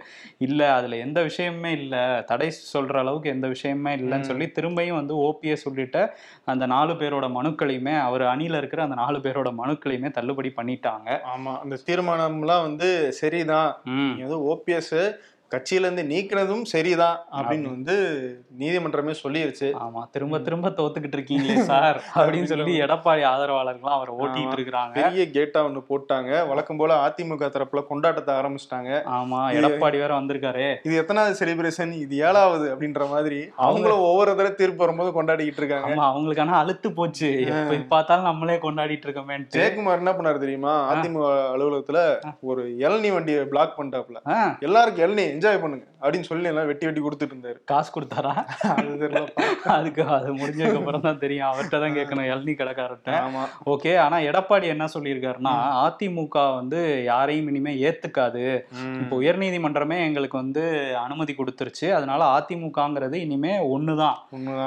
இல்ல 0.46 0.60
அதுல 0.78 0.96
எந்த 1.04 1.18
விஷயமுமே 1.28 1.70
இல்ல. 1.80 1.94
தடை 2.30 2.48
சொல்ற 2.72 2.96
அளவுக்கு 3.02 3.34
எந்த 3.34 3.46
விஷயமே 3.54 3.92
இல்லைன்னு. 4.00 4.28
சொல்லி 4.30 4.48
திரும்பியும் 4.56 4.98
வந்து 5.00 5.14
ஓபிஎஸ் 5.28 5.64
உள்ளிட்ட 5.70 5.98
அந்த 6.44 6.66
நாலு 6.66 6.92
பேரோட 6.92 7.28
மனுக்களையுமே 7.38 7.94
அவர் 8.00 8.20
அணியில 8.20 8.56
இருக்கிற 8.56 8.82
அந்த 8.82 8.94
நாலு 8.94 9.18
பேரோட 9.18 9.52
மனுக்களையுமே 9.64 10.10
தள்ளுபடி 10.10 10.52
பண்ணிட்டாங்க. 10.56 11.08
ஆமா. 11.36 11.52
அந்த 11.58 11.78
தீர்மானம்லாம் 11.86 12.62
வந்து 12.62 13.12
சரிதான். 13.12 13.70
வந்து 13.84 14.40
ஓபிஎஸ் 14.54 14.98
கட்சியில 15.54 15.86
இருந்து 15.86 16.02
நீக்கினதும் 16.10 16.64
சரிதான் 16.72 17.18
அப்படின்னு 17.36 17.68
வந்து 17.74 17.94
நீதிமன்றமே 18.60 19.14
சொல்லிருச்சு. 19.22 19.68
ஆமா 19.84 20.02
திரும்ப 20.14 20.38
திரும்ப 20.46 20.68
தோத்துக்கிட்டு 20.78 21.16
இருக்கீங்களே 21.18 21.56
சார் 21.70 21.98
அப்படின்னு 22.18 22.50
சொல்லி 22.52 22.74
எடப்பாடி 22.84 23.22
ஆதரவாளர்கள்லாம் 23.30 23.96
அவரை 23.98 24.12
ஓட்டிட்டு 24.20 24.56
இருக்கிறாங்க. 24.58 24.94
பெரிய 24.98 25.24
கேட்டா 25.36 25.60
ஒண்ணு 25.68 25.82
போட்டாங்க. 25.90 26.30
வழக்கம் 26.50 26.80
போல 26.82 26.98
அதிமுக 27.06 27.48
தரப்புல 27.56 27.82
கொண்டாட்டத்தை 27.90 28.32
ஆரம்பிச்சிட்டாங்க. 28.40 28.90
ஆமா 29.18 29.40
எடப்பாடி 29.58 29.98
வேற 30.04 30.12
வந்திருக்காரு. 30.20 30.66
இது 30.86 30.94
எத்தனாவது 31.02 31.34
செலிப்ரேஷன் 31.40 31.94
இது 32.04 32.16
ஏழாவது 32.28 32.66
அப்படின்ற 32.72 33.08
மாதிரி 33.14 33.40
அவங்களும் 33.66 34.04
ஒவ்வொரு 34.10 34.30
தடவை 34.30 34.52
தீர்ப்பு 34.60 34.84
வரும்போது 34.84 35.12
கொண்டாடிக்கிட்டு 35.18 35.62
இருக்காங்க. 35.64 35.90
ஆமா 35.90 36.06
அவங்களுக்கு 36.12 36.44
ஆனா 36.46 36.56
அழுத்து 36.62 36.90
போச்சு. 37.00 37.30
எப்ப 37.50 37.80
பார்த்தாலும் 37.94 38.28
நம்மளே 38.30 38.58
கொண்டாடிட்டு 38.66 39.06
இருக்கோமேன்ட்டு. 39.08 39.56
ஜெயக்குமார் 39.58 40.02
என்ன 40.02 40.14
பண்ணாரு 40.18 40.44
தெரியுமா? 40.44 40.74
அதிமுக 40.92 41.26
அலுவலகத்துல 41.54 41.98
ஒரு 42.50 42.62
இளநீ 42.86 43.12
வண்டியை 43.16 43.44
பிளாக் 43.54 43.76
பண்ணிட்டாப்ல 43.78 44.18
எல்லாருக்கும் 44.68 45.06
இளநீ. 45.06 45.26
என்ஜாய் 45.40 45.60
பண்ணுங்க. 45.60 45.84
அப்படின்னு 46.02 46.26
சொல்லி 46.28 46.48
எல்லாம் 46.50 46.66
வெட்டி 46.70 46.84
வெட்டி 46.86 47.00
கொடுத்துட்டு 47.00 47.34
இருந்தாரு 47.34 47.58
காசு 47.70 47.88
கொடுத்தாரா? 47.94 48.32
அது 48.72 48.92
தெரியலப்பா. 49.02 49.44
அதுக்கு 49.74 50.02
அது 50.16 50.28
முடிஞ்சதுக்கு 50.40 50.80
அப்புறம் 50.80 51.04
தான் 51.06 51.20
தெரியும். 51.22 51.46
அவர்கிட்ட 51.50 51.78
தான் 51.84 51.96
கேட்கணும். 51.98 52.26
இளநீ 52.30 52.52
கடைக்காரர்கிட்ட. 52.58 53.12
ஆமா. 53.26 53.42
ஓகே 53.72 53.92
ஆனா 53.98 54.16
எடப்பாடி 54.28 54.66
என்ன 54.74 54.88
சொல்லியிருக்காருன்னா 54.94 55.54
அதிமுக 55.84 56.54
வந்து 56.58 56.80
யாரையும் 57.04 57.48
இனிமே 57.48 57.72
ஏத்துக்காது. 57.88 58.44
இப்போ 59.02 59.16
உயர்நீதிமன்றமே 59.16 59.98
எங்களுக்கு 60.08 60.36
வந்து 60.36 60.64
அனுமதி 61.04 61.34
கொடுத்துருச்சு. 61.38 61.88
அதனால 61.98 62.20
அதிமுகங்கிறது 62.36 63.18
இனிமே 63.26 63.54
ஒண்ணுதான். 63.76 64.18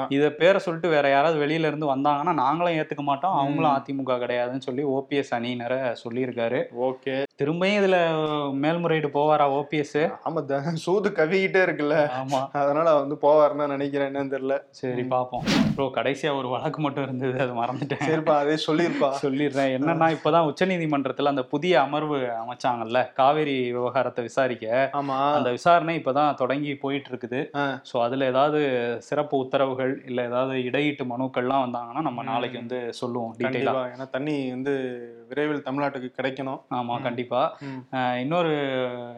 இத 0.08 0.30
பேரை 0.40 0.60
சொல்லிட்டு 0.66 0.88
வேற 0.88 1.08
யாராவது 1.08 1.38
வெளியில 1.44 1.70
இருந்து 1.72 1.92
வந்தாங்கன்னா 1.94 2.34
நாங்களும் 2.42 2.78
ஏத்துக்க 2.80 3.04
மாட்டோம். 3.10 3.38
அவங்களும். 3.42 3.76
அதிமுக 3.78 4.18
கிடையாதுன்னு 4.24 4.68
சொல்லி 4.68 4.84
ஓபிஎஸ் 4.96 5.34
அணியினரை 5.38 5.80
சொல்லியிருக்காரு. 6.04 6.60
ஓகே. 6.88 7.16
திரும்பியும் 7.42 7.80
இதுல 7.82 7.96
மேல்முறையீடு 8.64 9.08
போவாரா 9.18 9.46
ஓபிஎஸ் 9.60 10.00
ஆமா 10.28 10.40
சூது 10.84 11.08
கவிக்கிட்டே 11.12 11.60
இருக்குல்ல. 11.66 11.96
ஆமா. 12.18 12.40
அதனால 12.60 12.88
வந்து 12.94 13.16
போவாருன்னு 13.22 13.66
நினைக்கிறேன். 13.66 14.08
என்னன்னு 14.10 14.34
தெரியல. 14.34 14.56
சரி 14.78 15.02
பாப்போம். 15.10 15.44
ப்ரோ 15.76 15.86
கடைசியா 15.96 16.30
ஒரு 16.36 16.48
வழக்கு 16.48 16.80
மட்டும் 16.80 17.04
இருந்தது. 17.04 17.36
அது 17.40 17.54
மறந்துட்டேன். 17.54 18.02
சரிப்பா 18.08 18.34
அதே 18.36 18.56
சொல்லிருப்பா. 18.66 19.10
சொல்லிடுறேன். 19.22 19.72
என்னன்னா 19.76 20.08
இப்பதான் 20.16 20.48
உச்சநீதிமன்றத்துல 20.50 21.32
அந்த 21.32 21.44
புதிய 21.44 21.74
அமர்வு 21.82 22.18
அமைச்சாங்கல்ல 22.40 23.00
காவேரி 23.14 23.56
விவகாரத்தை 23.70 24.24
விசாரிக்க. 24.24 24.66
ஆமா. 25.00 25.18
அந்த 25.36 25.50
விசாரணை 25.50 25.94
இப்பதான் 25.98 26.34
தொடங்கி 26.34 26.74
போயிட்டு 26.76 27.10
இருக்குது. 27.12 27.40
ஸோ 27.82 27.96
அதுல 28.02 28.26
ஏதாவது 28.26 28.60
சிறப்பு 29.00 29.34
உத்தரவுகள் 29.36 29.94
இல்ல 30.06 30.20
ஏதாவது 30.22 30.54
இடையீட்டு 30.64 31.04
மனுக்கள்லாம் 31.04 31.64
வந்தாங்கன்னா 31.64 32.02
நம்ம 32.02 32.22
நாளைக்கு 32.24 32.58
வந்து 32.58 32.80
சொல்லுவோம் 32.92 33.34
டீட்டெயிலா. 33.38 33.72
ஏன்னா 33.94 34.08
தண்ணி 34.08 34.36
வந்து 34.50 34.72
விரைவில் 35.28 35.62
தமிழ்நாட்டுக்கு 35.62 36.10
கிடைக்கணும். 36.16 36.60
ஆமா. 36.74 36.94
கண்டிப்பா. 37.02 37.42
இன்னொரு 38.20 38.52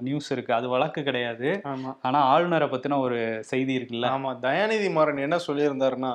நியூஸ் 0.00 0.30
இருக்கு. 0.30 0.52
அது 0.54 0.66
வழக்கு 0.68 1.00
கிடையாது. 1.02 1.35
ஆமா. 1.64 1.96
ஆனா 2.02 2.18
ஆளுநரை 2.24 2.68
பத்தின 2.68 2.98
ஒரு 2.98 3.38
செய்தி 3.42 3.78
இருக்குல்ல? 3.78 4.06
ஆமா 4.06 4.38
தயாநிதி 4.40 4.92
மாறன் 4.92 5.16
என்ன 5.16 5.36
சொல்லியிருந்தாருன்னா 5.46 6.12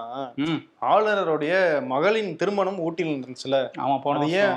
ஆளுநருடைய 0.81 1.53
மகளின் 1.85 2.35
திருமணம் 2.35 2.79
ஊட்டியில் 2.79 3.13
இருந்துச்சுல. 3.15 3.55
ஆமா 3.79 4.01
போன 4.01 4.25
ஏன். 4.27 4.55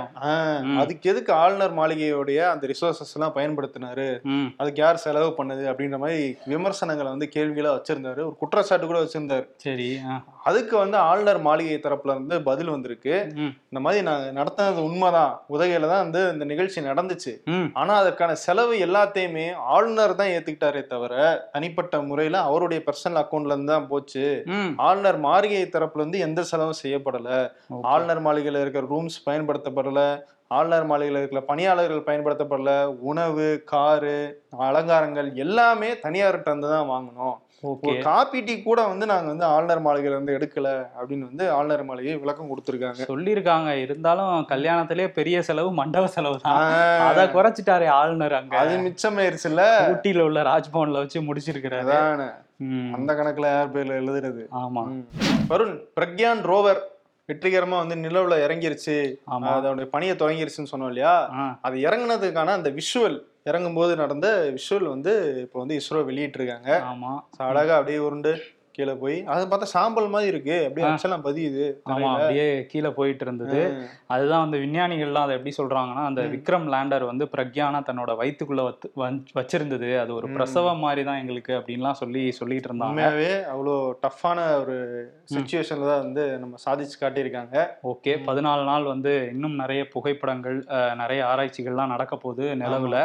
அதுக்கு 0.76 1.10
எதுக்கு 1.10 1.32
ஆளுநர் 1.32 1.78
மாளிகையோடைய 1.78 2.48
அந்த 2.48 2.66
ரிசோர்சஸ் 2.66 3.14
எல்லாம் 3.14 3.34
பயன்படுத்தினாரு? 3.34 4.08
அதுக்கு 4.56 4.82
யார் 4.82 4.96
செலவு 4.96 5.34
பண்ணது 5.38 5.64
அப்படின்ற 5.64 5.98
மாதிரி 5.98 6.20
விமர்சனங்களை 6.46 7.10
வந்து 7.10 7.28
கேள்விகளா 7.34 7.72
வச்சிருந்தாரு. 7.76 8.20
ஒரு 8.24 8.36
குற்றச்சாட்டு 8.36 8.86
கூட 8.86 9.00
வச்சிருந்தாரு. 9.02 9.46
சரி. 9.56 9.88
அதுக்கு 10.48 10.74
வந்து 10.80 10.96
ஆளுநர் 11.08 11.40
மாளிகை 11.46 11.76
தரப்புல 11.84 12.14
இருந்து 12.16 12.36
பதில் 12.48 12.72
வந்திருக்கு. 12.72 13.14
இந்த 13.70 13.80
மாதிரி 13.84 14.00
நாங்க 14.08 14.26
நடத்தினது 14.38 14.80
உண்மைதான். 14.88 15.32
உதகையில 15.54 15.88
தான் 15.92 16.04
வந்து 16.04 16.22
இந்த 16.34 16.44
நிகழ்ச்சி 16.52 16.78
நடந்துச்சு. 16.88 17.32
ஆனா 17.80 17.92
அதற்கான 18.02 18.34
செலவு 18.46 18.74
எல்லாத்தையுமே 18.86 19.46
ஆளுநர் 19.74 20.18
தான் 20.20 20.32
ஏத்துக்கிட்டாரே 20.34 20.82
தவிர 20.92 21.14
தனிப்பட்ட 21.54 22.02
முறையில 22.10 22.42
அவருடைய 22.50 22.80
பர்சனல் 22.88 23.22
அக்கௌண்ட்ல 23.22 23.56
இருந்து 23.56 23.74
தான் 23.74 23.90
போச்சு. 23.92 24.26
ஆளுநர் 24.88 25.20
மாளிகை 25.28 25.64
தரப்புல 25.76 26.04
இருந்து 26.04 26.24
எந்த 26.28 26.42
செலவும் 26.52 26.80
செய்யப்படல. 26.82 27.28
ஆளுநர் 27.92 28.22
மாளிகையில 28.28 28.62
இருக்கிற 28.64 28.84
ரூம்ஸ் 28.94 29.18
பயன்படுத்தப்படல. 29.28 30.00
ஆளுநர் 30.56 30.88
மாளிகையில் 30.88 31.18
இருக்கிற 31.20 31.40
பணியாளர்கள் 31.50 32.06
பயன்படுத்தப்படல. 32.08 32.72
உணவு 33.10 33.46
காரு 33.72 34.18
அலங்காரங்கள் 34.66 35.30
எல்லாமே 35.44 35.88
தனியார்கிட்ட 36.04 36.52
இருந்து 36.52 36.70
தான் 36.74 36.90
வாங்கணும் 36.92 37.36
ஒரு 37.64 37.92
காப்பி 38.02 38.40
டீ 38.40 38.54
கூட 38.62 38.80
வந்து 38.86 39.06
நாங்க 39.06 39.28
வந்து 39.28 39.44
ஆளுநர் 39.44 39.82
மாளிகையில 39.82 40.16
இருந்து 40.16 40.36
எடுக்கல 40.38 40.68
அப்படின்னு 40.96 41.26
வந்து 41.28 41.44
ஆளுநர் 41.50 41.84
மாளிகை 41.84 42.14
விளக்கம் 42.16 42.50
கொடுத்திருக்காங்க. 42.50 43.02
சொல்லியிருக்காங்க. 43.10 43.70
இருந்தாலும் 43.84 44.32
கல்யாணத்திலே 44.44 45.06
பெரிய 45.12 45.42
செலவு 45.42 45.70
மண்டப 45.72 46.06
செலவு 46.06 46.38
தான். 46.38 46.58
அத 47.08 47.26
குறைச்சிட்டாரு 47.34 47.88
ஆளுநர் 47.98 48.32
அங்க. 48.32 48.56
அது 48.56 48.74
மிச்சமாயிருச்சுல்ல 48.78 49.64
ஊட்டியில 49.90 50.20
உள்ள 50.20 50.42
ராஜ்பவன்ல 50.42 51.02
வச்சு 51.04 51.20
முடிச்சிருக்கிறாரு. 51.20 51.94
அந்த 52.96 53.12
கணக்குல 53.12 53.46
யார் 53.48 53.72
பேர்ல 53.72 54.00
எழுதுறது? 54.02 54.42
ஆமா. 54.60 54.82
வருண் 55.48 55.76
பிரக்யான் 55.96 56.42
ரோவர் 56.50 56.80
வெற்றிகரமா 57.28 57.76
வந்து 57.76 57.96
நிலவுல 57.96 58.34
இறங்கிருச்சு. 58.46 58.96
ஆமா. 59.30 59.50
அதோட 59.52 59.86
பணியை 59.86 60.16
தொடங்கிருச்சுன்னு 60.16 60.72
சொன்னோம் 60.72 60.90
இல்லையா? 60.92 61.14
அது 61.62 61.76
இறங்குனதுக்கான 61.78 62.54
அந்த 62.58 62.70
விஷுவல் 62.70 63.16
இறங்கும்போது 63.50 63.96
நடந்த 63.96 64.54
விஷுவல் 64.54 64.88
வந்து 64.88 65.40
இப்போ 65.40 65.58
வந்து 65.58 65.76
இஸ்ரோ 65.76 65.92
வெளியிட்டிருக்காங்க. 65.92 66.70
ஆமா. 66.92 67.20
So, 67.36 67.46
அழகா 67.46 67.74
அப்படியே 67.74 67.98
உருண்டு 67.98 68.40
கீழே 68.74 68.94
போய் 68.96 69.16
அதை 69.28 69.42
பார்த்தா 69.46 69.66
சாம்பல் 69.72 70.08
மாதிரி 70.10 70.28
இருக்கு 70.30 70.54
அப்படியே. 70.62 70.86
அச்சலாம் 70.88 71.24
பதியுது 71.26 71.64
ஆமா. 71.90 72.08
அப்படியே 72.14 72.46
கீழே 72.70 72.90
போயிட்டு 72.96 73.24
இருந்தது. 73.26 73.60
அதுதான் 74.10 74.42
வந்து 74.42 74.58
விஞ்ஞானிகள்லாம் 74.60 75.26
அதை 75.26 75.36
எப்படி 75.36 75.52
சொல்றாங்கன்னா 75.56 76.04
அந்த. 76.06 76.22
விக்ரம் 76.34 76.66
லேண்டர் 76.72 77.04
வந்து 77.06 77.26
பிரக்யானா 77.32 77.52
தன்னோட 77.86 78.12
வந்- 78.98 79.20
வச்சிருந்தது 79.36 79.62
அது 79.98 80.12
ஒரு. 80.14 80.28
பிரசவம் 80.34 80.82
மாதிரி 80.82 81.04
தான் 81.04 81.20
எங்களுக்கு 81.20 81.52
அப்படின்லாம் 81.56 82.00
சொல்லி 82.00 82.24
சொல்லிட்டு 82.32 82.70
இருந்தாங்க 82.70 83.02
அவ்வளோ 83.50 83.76
டஃப்பான 84.02 84.30
ஒரு 84.60 84.76
சுச்சுவேஷன்ல 85.32 85.86
தான் 85.86 86.02
வந்து 86.02 86.24
நம்ம 86.38 86.56
சாதிச்சு 86.64 86.98
காட்டியிருக்காங்க 86.98 87.56
ஓகே 87.88 88.14
பதினாலு 88.26 88.64
நாள் 88.64 88.90
வந்து 88.90 89.14
இன்னும் 89.32 89.56
நிறைய 89.56 89.82
புகைப்படங்கள் 89.92 90.58
அஹ், 90.74 90.94
நிறைய 90.96 91.22
ஆராய்ச்சிகள்லாம் 91.28 91.94
நடக்க 91.94 92.14
போகுது 92.18 92.46
நிலவுல. 92.60 92.98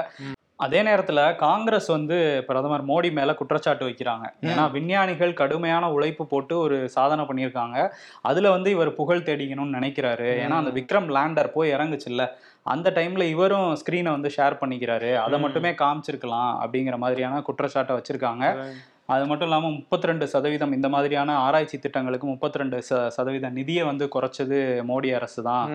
அதே 0.59 0.81
நேரத்துல 0.81 1.35
காங்கிரஸ் 1.35 1.87
வந்து 1.87 2.43
பிரதமர் 2.47 2.85
மோடி 2.85 3.11
மேல 3.11 3.33
குற்றச்சாட்டு 3.33 3.87
வைக்கிறாங்க. 3.87 4.25
ஏன்னா 4.41 4.71
விஞ்ஞானிகள் 4.71 5.33
கடுமையான 5.33 5.91
உழைப்பு 5.91 6.27
போட்டு 6.27 6.59
ஒரு 6.59 6.89
சாதனை 6.89 7.25
பண்ணியிருக்காங்க. 7.25 7.89
அதுல 8.21 8.51
வந்து 8.51 8.71
இவர் 8.71 8.95
புகழ் 8.95 9.17
தேடிக்கணும்னு 9.17 9.75
நினைக்கிறாரு. 9.77 10.27
ஏன்னா 10.43 10.49
அந்த 10.49 10.71
விக்ரம் 10.71 11.07
லேண்டர் 11.07 11.47
போய் 11.47 11.71
இறங்குச்சுல்ல. 11.71 12.27
அந்த 12.63 12.91
டைம்ல 12.91 13.21
இவரும் 13.21 13.75
ஸ்கிரீனை 13.75 14.09
வந்து 14.09 14.31
ஷேர் 14.37 14.57
பண்ணிக்கிறாரு. 14.61 15.15
அதை. 15.15 15.39
மட்டுமே 15.39 15.71
காமிச்சிருக்கலாம் 15.71 16.57
அப்படிங்கிற 16.65 16.97
மாதிரியான 16.97 17.41
குற்றச்சாட்டை 17.41 17.95
வச்சிருக்காங்க. 17.95 18.65
அது 19.13 19.23
மட்டும் 19.29 19.47
இல்லாமல் 19.49 19.75
முப்பத்தி 19.77 20.09
ரெண்டு 20.09 20.25
சதவீதம் 20.33 20.73
இந்த 20.77 20.87
மாதிரியான 20.93 21.35
ஆராய்ச்சி 21.45 21.77
திட்டங்களுக்கு 21.85 22.27
முப்பத்தி 22.31 22.59
ரெண்டு 22.61 22.77
சதவீத 23.17 23.49
நிதியை 23.57 23.83
வந்து 23.89 24.05
குறைச்சது 24.15 24.57
மோடி 24.89 25.09
அரசு 25.17 25.41
தான். 25.49 25.67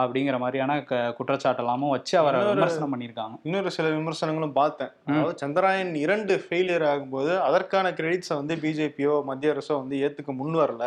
அப்படிங்கிற 0.00 0.36
மாதிரியான 0.44 0.76
குற்றச்சாட்டெல்லாமும் 1.18 1.92
வச்சு 1.94 2.14
அவரை 2.22 2.40
விமர்சனம் 2.48 2.92
பண்ணியிருக்காங்க. 2.94 3.36
இன்னொரு 3.48 3.70
சில 3.76 3.86
விமர்சனங்களும் 3.96 4.56
பார்த்தேன். 4.60 4.92
அதாவது 5.08 5.36
சந்திராயன் 5.42 5.92
இரண்டு 6.04 6.34
ஃபெயிலியர் 6.44 6.86
ஆகும்போது 6.92 7.32
அதற்கான 7.48 7.92
கிரெடிட்ஸை 8.00 8.36
வந்து 8.40 8.56
பிஜேபியோ 8.64 9.14
மத்திய 9.30 9.54
அரசோ 9.54 9.76
வந்து 9.82 10.00
ஏத்துக்க 10.06 10.34
முன் 10.40 10.58
வரல. 10.62 10.84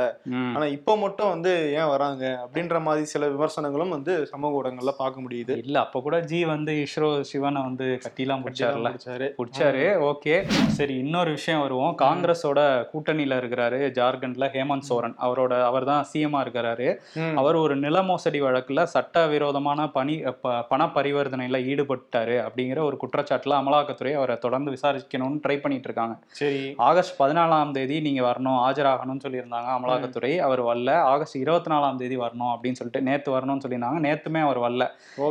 ஆனா 0.55 0.65
இப்போ 0.77 0.95
மட்டும் 1.03 1.31
வந்து 1.35 1.53
ஏன் 1.79 1.91
வராங்க 1.93 2.23
அப்படின்ற 2.45 2.81
மாதிரி 2.87 3.11
சில 3.13 3.29
விமர்சனங்களும் 3.35 3.95
வந்து 3.97 4.15
சமூக 4.33 4.59
ஊடகங்கள்ல 4.59 4.95
பார்க்க 5.01 5.25
முடியுது. 5.25 5.55
இல்ல 5.65 5.79
அப்ப 5.85 6.01
கூட 6.07 6.19
ஜி 6.31 6.41
வந்து 6.53 6.75
இஸ்ரோ 6.85 7.11
சிவனை 7.31 7.63
வந்து 7.69 7.87
கட்டிலாம் 8.05 8.45
பிடிச்சாருல 8.45 8.91
பிடிச்சாரு. 8.93 9.29
பிடிச்சாரு 9.39 9.83
ஓகே. 10.11 10.35
சரி 10.79 10.95
இன்னொரு 11.05 11.31
விஷயம் 11.39 11.63
வருவோம். 11.65 11.92
பக்கம் 11.95 12.23
காங்கிரஸோட 12.23 12.85
கூட்டணியில 12.93 13.35
இருக்கிறாரு 13.35 13.89
ஜார்க்கண்ட்ல 13.89 14.47
ஹேமந்த் 14.47 14.81
சோரன். 14.89 15.15
அவரோட 15.21 15.63
அவர் 15.63 15.83
தான் 15.83 16.05
சிஎம்ஆ 16.13 16.43
இருக்கிறாரு. 16.43 16.95
அவர் 17.35 17.55
ஒரு 17.55 17.75
நில 17.75 18.01
மோசடி 18.01 18.41
வழக்குல 18.41 18.83
சட்டவிரோதமான 18.83 19.87
பணி 19.87 20.21
ப- 20.41 20.61
பண 20.61 20.85
பரிவர்த்தனையில 20.85 21.59
ஈடுபட்டாரு 21.63 22.49
அப்படிங்கிற 22.49 22.79
ஒரு 22.79 22.97
குற்றச்சாட்டுல 23.01 23.51
அமலாக்கத்துறை 23.53 24.13
அவரை 24.13 24.37
தொடர்ந்து 24.37 24.71
விசாரிக்கணும்னு 24.71 25.39
ட்ரை 25.47 25.57
பண்ணிட்டு 25.57 25.83
இருக்காங்க 25.83 26.15
சரி. 26.27 26.73
ஆகஸ்ட் 26.77 27.21
பதினாலாம் 27.21 27.71
தேதி 27.71 28.01
நீங்க 28.01 28.21
வரணும் 28.21 28.43
ஆஜராகணும்னு 28.43 29.19
சொல்லியிருந்தாங்க 29.23 29.51
அமலாக்கத்துறை. 29.51 30.37
அவர் 30.37 30.63
வரல. 30.63 30.95
ஆகஸ்ட் 30.95 31.35
இருபத்தி 31.35 31.71
நாலாம் 31.71 31.95
தேதி 31.95 32.17
வரணும் 32.17 32.55
அப்படின்னு 32.55 32.71
சொல்லிட்டு 32.71 33.01
நேத்து 33.01 33.31
வரணும்னு 33.31 33.59
சொல்லியிருந்தாங்க. 33.67 33.99
நேத்துமே 33.99 34.39
அவர் 34.41 34.59
வரல. 34.59 34.87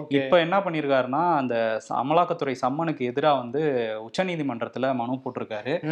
இப்ப 0.08 0.38
என்ன 0.38 0.58
பண்ணிருக்காருன்னா 0.58 1.36
அந்த 1.36 1.80
அமலாக்கத்துறை 1.88 2.54
சம்மனுக்கு 2.66 2.98
எதிராக 2.98 3.38
வந்து 3.38 3.60
உச்சநீதிமன்றத்துல 4.00 4.94
மனு 4.94 5.12
போட்டிருக்காரு. 5.12 5.82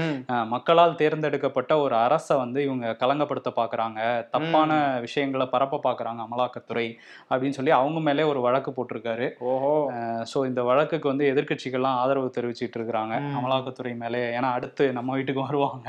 மக்களால் 0.61 0.97
தேர்ந்தெடுக்கப்பட்ட 1.01 1.73
ஒரு 1.83 1.95
அரசை 1.97 2.35
வந்து 2.37 2.61
இவங்க 2.65 2.87
கலங்கப்படுத்த 3.03 3.51
பாக்குறாங்க. 3.59 4.01
தப்பான 4.35 4.71
விஷயங்களை 5.01 5.47
பரப்ப 5.53 5.81
பாக்குறாங்க 5.87 6.21
அமலாக்கத்துறை 6.27 6.85
அப்படின்னு 7.31 7.57
சொல்லி 7.59 7.73
அவங்க 7.77 8.01
மேலே 8.09 8.25
ஒரு 8.31 8.41
வழக்கு 8.47 8.71
போட்டிருக்காரு. 8.77 9.27
ஓஹோ. 9.53 9.73
ஸோ 10.33 10.39
இந்த 10.51 10.63
வழக்குக்கு 10.63 11.07
வந்து 11.13 11.27
எதிர்க்கட்சிகள்லாம் 11.33 11.99
ஆதரவு 12.03 12.29
தெரிவிச்சிட்டு 12.37 12.79
இருக்கிறாங்க. 12.79 13.15
அமலாக்கத்துறை 13.39 13.93
மேலே. 14.03 14.23
ஏன்னா 14.37 14.51
அடுத்து 14.59 14.87
நம்ம 14.99 15.15
வீட்டுக்கு 15.15 15.47
வருவாங்க. 15.49 15.87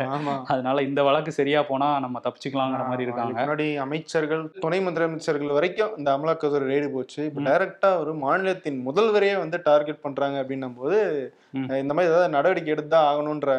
அதனால 0.54 0.82
இந்த 0.82 1.04
வழக்கு 1.04 1.34
சரியா 1.40 1.62
போனா 1.63 1.90
நம்ம 2.06 2.22
தப்பிச்சுக்கலாங்கிற 2.28 2.86
மாதிரி 2.92 3.06
இருக்காங்க. 3.08 3.38
முன்னாடி 3.42 3.68
அமைச்சர்கள் 3.86 4.44
துணை 4.66 4.80
முதலமைச்சர்கள் 4.88 5.58
வரைக்கும் 5.58 5.96
இந்த 5.98 6.10
அமலாக்கத்துறை 6.18 6.66
ரெய்டு 6.74 6.90
போச்சு. 6.96 7.22
இப்போ. 7.30 7.44
டைரக்டா 7.50 7.92
ஒரு 8.04 8.13
மாநிலத்தின் 8.25 8.80
முதல்வரையே 8.90 9.38
வந்து 9.44 9.60
டார்கெட் 9.70 10.04
பண்றாங்க 10.08 10.38
அப்படின்னும் 10.44 10.80
போது 10.82 11.00
இந்த 11.82 11.94
மாதிரி 11.94 12.10
ஏதாவது 12.10 12.36
நடவடிக்கை 12.36 12.72
எடுத்து 12.74 12.98
ஆகணுன்ற 13.08 13.51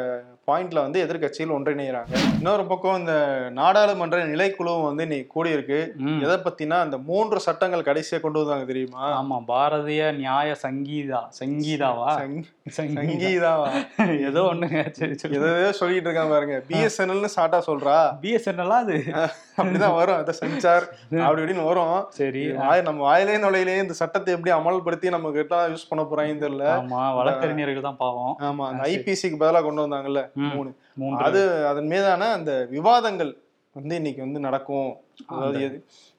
பாயிண்ட்ல 0.46 0.74
வந்து 0.74 1.04
எதிர்க்கட்சிகள் 1.04 1.52
ஒன்றிணைகிறாங்க 1.52 2.16
இன்னொரு 2.34 2.66
பக்கம் 2.66 2.98
இந்த 2.98 3.12
நாடாளுமன்ற 3.52 4.26
நிலைக்குழுவும் 4.26 4.84
வந்து 4.84 5.02
இன்னைக்கு 5.02 5.44
கூடியிருக்கு. 5.44 5.90
எதை 6.20 6.36
பத்தினா 6.36 6.70
அந்த 6.70 6.98
மூன்று 6.98 7.40
சட்டங்கள் 7.40 7.82
கடைசியா 7.82 8.20
கொண்டு 8.20 8.38
வந்தாங்க 8.38 8.64
தெரியுமா? 8.64 9.22
ஆமா 9.22 9.42
பாரதிய 9.48 10.14
நியாய 10.14 10.56
சங்கீதா 10.62 11.28
சங்கீதாவா? 11.40 12.08
சங்கி- 12.08 12.18
சங்கீதா 12.18 12.61
சங்கீதாவா? 12.66 13.68
ஏதோ 14.28 14.40
ஒண்ணுங்க 14.50 14.80
சரி 14.98 15.14
எதோ 15.38 15.48
சொல்லிட்டு 15.78 16.08
இருக்காங்க 16.08 16.32
பாருங்க. 16.34 16.56
பிஎஸ்என்எல்னு 16.68 17.30
ஸ்டார்ட்டா 17.34 17.60
சொல்றா. 17.68 17.96
பிஎஸ்என்எல் 18.22 18.74
அது? 18.76 18.96
அப்படிதான் 19.58 19.96
வரும். 19.96 20.18
அத 20.18 20.32
சென்சார் 20.32 20.86
அப்படி 21.24 21.42
இப்படின்னு 21.42 21.64
வரும். 21.70 21.96
சரி. 22.18 22.44
நம்ம 22.88 22.98
வாயிலே 23.00 23.36
நுழையிலே 23.36 23.74
இந்த 23.82 23.92
சட்டத்தை 23.92 24.34
எப்படி 24.34 24.52
அமல்படுத்தி 24.58 25.10
நம்ம 25.10 25.32
கிட்ட 25.32 25.68
யூஸ் 25.68 25.88
பண்ண 25.88 26.04
போறாங்கன்னு 26.04 26.44
தெரியல. 26.46 26.66
ஆமா 26.76 27.02
வழக்கறிஞர்கள் 27.14 27.88
தான் 27.88 27.96
பாவம். 27.96 28.34
ஆமா 28.40 28.66
அந்த 28.70 28.84
ஐபிசிக்கு 28.90 29.40
பதிலா 29.42 29.62
கொண்டு 29.62 29.86
வந்தாங்கல்ல. 29.86 30.22
மூணு. 30.54 30.72
அது 31.26 31.42
அதன் 31.66 31.86
மீதான 31.86 32.30
அந்த 32.32 32.54
விவாதங்கள் 32.70 33.32
வந்து 33.76 33.94
இன்னைக்கு 33.96 34.20
வந்து 34.20 34.40
நடக்கும். 34.40 34.90
அதாவது 35.26 35.60
எது 35.62 35.76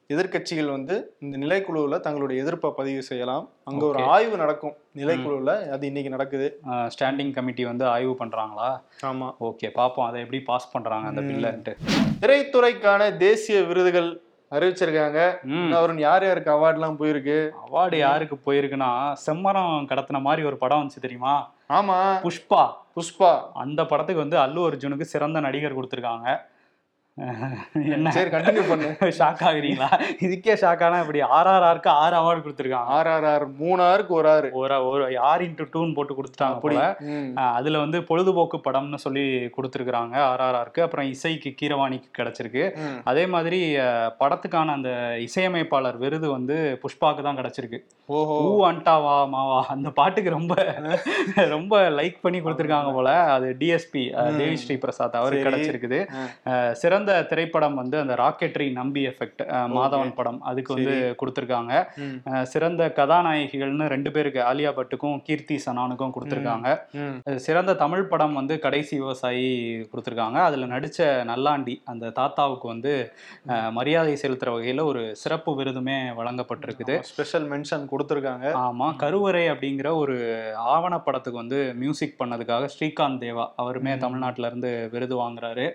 எதிர்க்கட்சிகள் 0.10 0.70
வந்து 0.70 0.96
இந்த 1.20 1.38
நிலைக்குழுவுல 1.38 2.00
தங்களுடைய 2.00 2.44
எதிர்ப்பை 2.44 2.72
பதிவு 2.78 3.04
செய்யலாம். 3.04 3.46
அங்க 3.64 3.86
ஒரு. 3.86 4.00
ஆய்வு 4.16 4.38
நடக்கும். 4.38 4.74
நிலைக்குழுவுல 4.98 5.70
அது 5.70 5.86
இன்னைக்கு 5.86 6.10
நடக்குது. 6.10 6.60
ஸ்டாண்டிங் 6.66 7.34
கமிட்டி 7.34 7.66
வந்து 7.66 7.86
ஆய்வு 7.88 8.16
பண்றாங்களா? 8.20 8.70
ஆமா. 9.04 9.30
ஓகே 9.40 9.70
பாப்போம். 9.76 10.08
அதை 10.08 10.22
எப்படி 10.22 10.42
பாஸ் 10.42 10.72
பண்றாங்க 10.72 11.08
அந்த. 11.08 11.22
பில்லுன்ட்டு. 11.22 11.74
திரைத்துறைக்கான 12.20 13.18
தேசிய 13.18 13.62
விருதுகள் 13.64 14.22
அறிவிச்சிருக்காங்க. 14.52 15.20
அவரு 15.72 15.96
யார் 15.98 16.24
யாருக்கு 16.24 16.52
அவார்ட்லாம் 16.52 16.98
போயிருக்கு? 17.00 17.38
அவார்டு 17.64 17.98
யாருக்கு 17.98 18.38
போயிருக்குன்னா 18.46 18.92
செம்மரம் 19.26 19.76
கடத்தின 19.92 20.22
மாதிரி 20.22 20.48
ஒரு 20.48 20.58
படம் 20.58 20.82
வந்துச்சு 20.82 21.02
தெரியுமா? 21.02 21.36
ஆமா. 21.70 21.98
புஷ்பா. 22.26 22.64
புஷ்பா. 22.96 23.32
அந்த 23.54 23.86
படத்துக்கு 23.86 24.28
வந்து 24.28 24.38
அல்லு 24.38 24.66
அர்ஜுனுக்கு 24.68 25.02
சிறந்த 25.02 25.40
நடிகர் 25.40 25.78
கொடுத்துருக்காங்க. 25.78 26.38
என்ன? 27.18 28.12
சரி 28.12 28.30
கண்டினியூ 28.30 28.64
பண்ணு. 28.70 28.88
ஷாக் 29.18 29.42
ஆகுறீங்களா? 29.48 29.90
இதுக்கே 30.26 30.54
ஷாக்கானா 30.62 31.00
இப்படி 31.04 31.20
ஆர்ஆர்ஆருக்கு 31.38 31.90
ஆறு 32.04 32.16
அவார்டு 32.20 32.42
கொடுத்துருக்காங்க. 32.46 32.90
ஆர் 32.96 33.08
ஆர் 33.08 33.26
ஆர் 33.32 33.46
மூணு 33.60 33.82
ஆருக்கு 33.84 34.14
ஒரு 34.20 34.30
ஆறு. 34.30 34.48
ஒரு 34.62 34.78
ஒரு 34.92 35.04
ஆர் 35.30 35.44
இன்ட்டு 35.48 35.68
டூன்னு 35.74 35.94
போட்டு 35.98 36.16
கொடுத்துட்டாங்க 36.18 36.58
போல. 36.64 36.80
அதுல 37.58 37.78
வந்து 37.84 38.00
பொழுதுபோக்கு 38.04 38.60
படம்னு 38.68 39.00
சொல்லி 39.06 39.26
கொடுத்துருக்குறாங்க 39.58 40.16
ஆர்ஆர்ஆருக்கு 40.30 40.84
அப்புறம் 40.86 41.10
இசைக்கு 41.14 41.52
கீரவாணிக்கு 41.62 42.10
கிடைச்சிருக்கு. 42.20 42.64
அதே 43.04 43.26
மாதிரி 43.36 43.60
படத்துக்கான 44.24 44.76
அந்த 44.78 44.90
இசையமைப்பாளர் 45.28 46.02
விருது 46.04 46.30
வந்து 46.32 46.58
புஷ்பாக்கு 46.84 47.22
தான் 47.22 47.40
கிடைச்சிருக்கு. 47.42 47.82
ஓஹோ. 48.10 48.38
ஊ 48.48 48.66
அண்டாவா 48.72 49.16
மாவா 49.36 49.60
அந்த 49.76 49.90
பாட்டுக்கு 50.00 50.30
ரொம்ப 50.30 50.54
ரொம்ப 51.56 51.76
லைக் 52.00 52.20
பண்ணி 52.22 52.42
கொடுத்துருக்காங்க 52.42 52.92
போல. 52.98 53.10
அது 53.36 53.48
டிஎஸ்பி. 53.62 54.04
தேவி 54.42 54.58
ஸ்ரீ 54.64 54.78
பிரசாத் 54.78 55.20
அவருக்கு 55.22 55.46
சரி. 55.46 55.50
கிடைச்சிருக்குது. 55.50 56.02
ஆ. 56.50 56.52
சிறந்த 57.04 57.24
திரைப்படம் 57.30 57.78
வந்து 57.80 57.96
அந்த 58.02 58.14
ராக்கெட்ரி 58.22 58.66
நம்பி 58.78 59.02
எஃபெக்ட் 59.10 59.42
மாதவன் 59.76 60.14
படம். 60.18 60.38
அதுக்கு 60.50 60.72
வந்து 60.76 60.94
கொடுத்துருக்காங்க. 61.22 61.72
சிறந்த 62.52 62.84
கதாநாயகிகள்னு 63.00 63.86
ரெண்டு 63.94 64.10
பேருக்கு 64.16 64.40
ஆலியா 64.50 64.72
பட்டுக்கும் 64.78 65.18
கீர்த்தி 65.28 65.56
சனானுக்கும் 65.66 66.14
கொடுத்துருக்காங்க. 66.16 66.68
சிறந்த 67.46 67.74
தமிழ் 67.82 68.06
படம் 68.12 68.38
வந்து 68.40 68.56
கடைசி 68.66 68.94
விவசாயி 69.02 69.50
கொடுத்துருக்காங்க. 69.92 70.40
அதுல 70.48 70.70
நடிச்ச 70.76 71.00
நல்லாண்டி 71.32 71.76
அந்த 71.94 72.12
தாத்தாவுக்கு 72.20 72.68
வந்து 72.74 72.94
மரியாதை 73.80 74.14
செலுத்துற 74.24 74.54
வகையில 74.56 74.86
ஒரு 74.92 75.04
சிறப்பு 75.24 75.54
விருதுமே 75.60 75.98
வழங்கப்பட்டிருக்குது. 76.20 76.98
ஸ்பெஷல் 77.12 77.50
மென்ஷன் 77.54 77.86
கொடுத்துருக்காங்க. 77.92 78.48
ஆமா 78.64 78.90
கருவறை 79.04 79.44
அப்படிங்கிற 79.54 79.92
ஒரு 80.04 80.18
ஆவணப்படத்துக்கு 80.76 81.44
வந்து 81.44 81.62
மியூசிக் 81.84 82.18
பண்ணதுக்காக 82.22 82.72
ஸ்ரீகாந்த் 82.76 83.24
தேவா 83.26 83.48
அவருமே 83.64 83.94
ம். 83.96 84.02
தமிழ்நாட்டுல 84.06 84.48
இருந்து 84.52 84.74
விருது 84.96 85.18
வாங்குறாரு. 85.24 85.68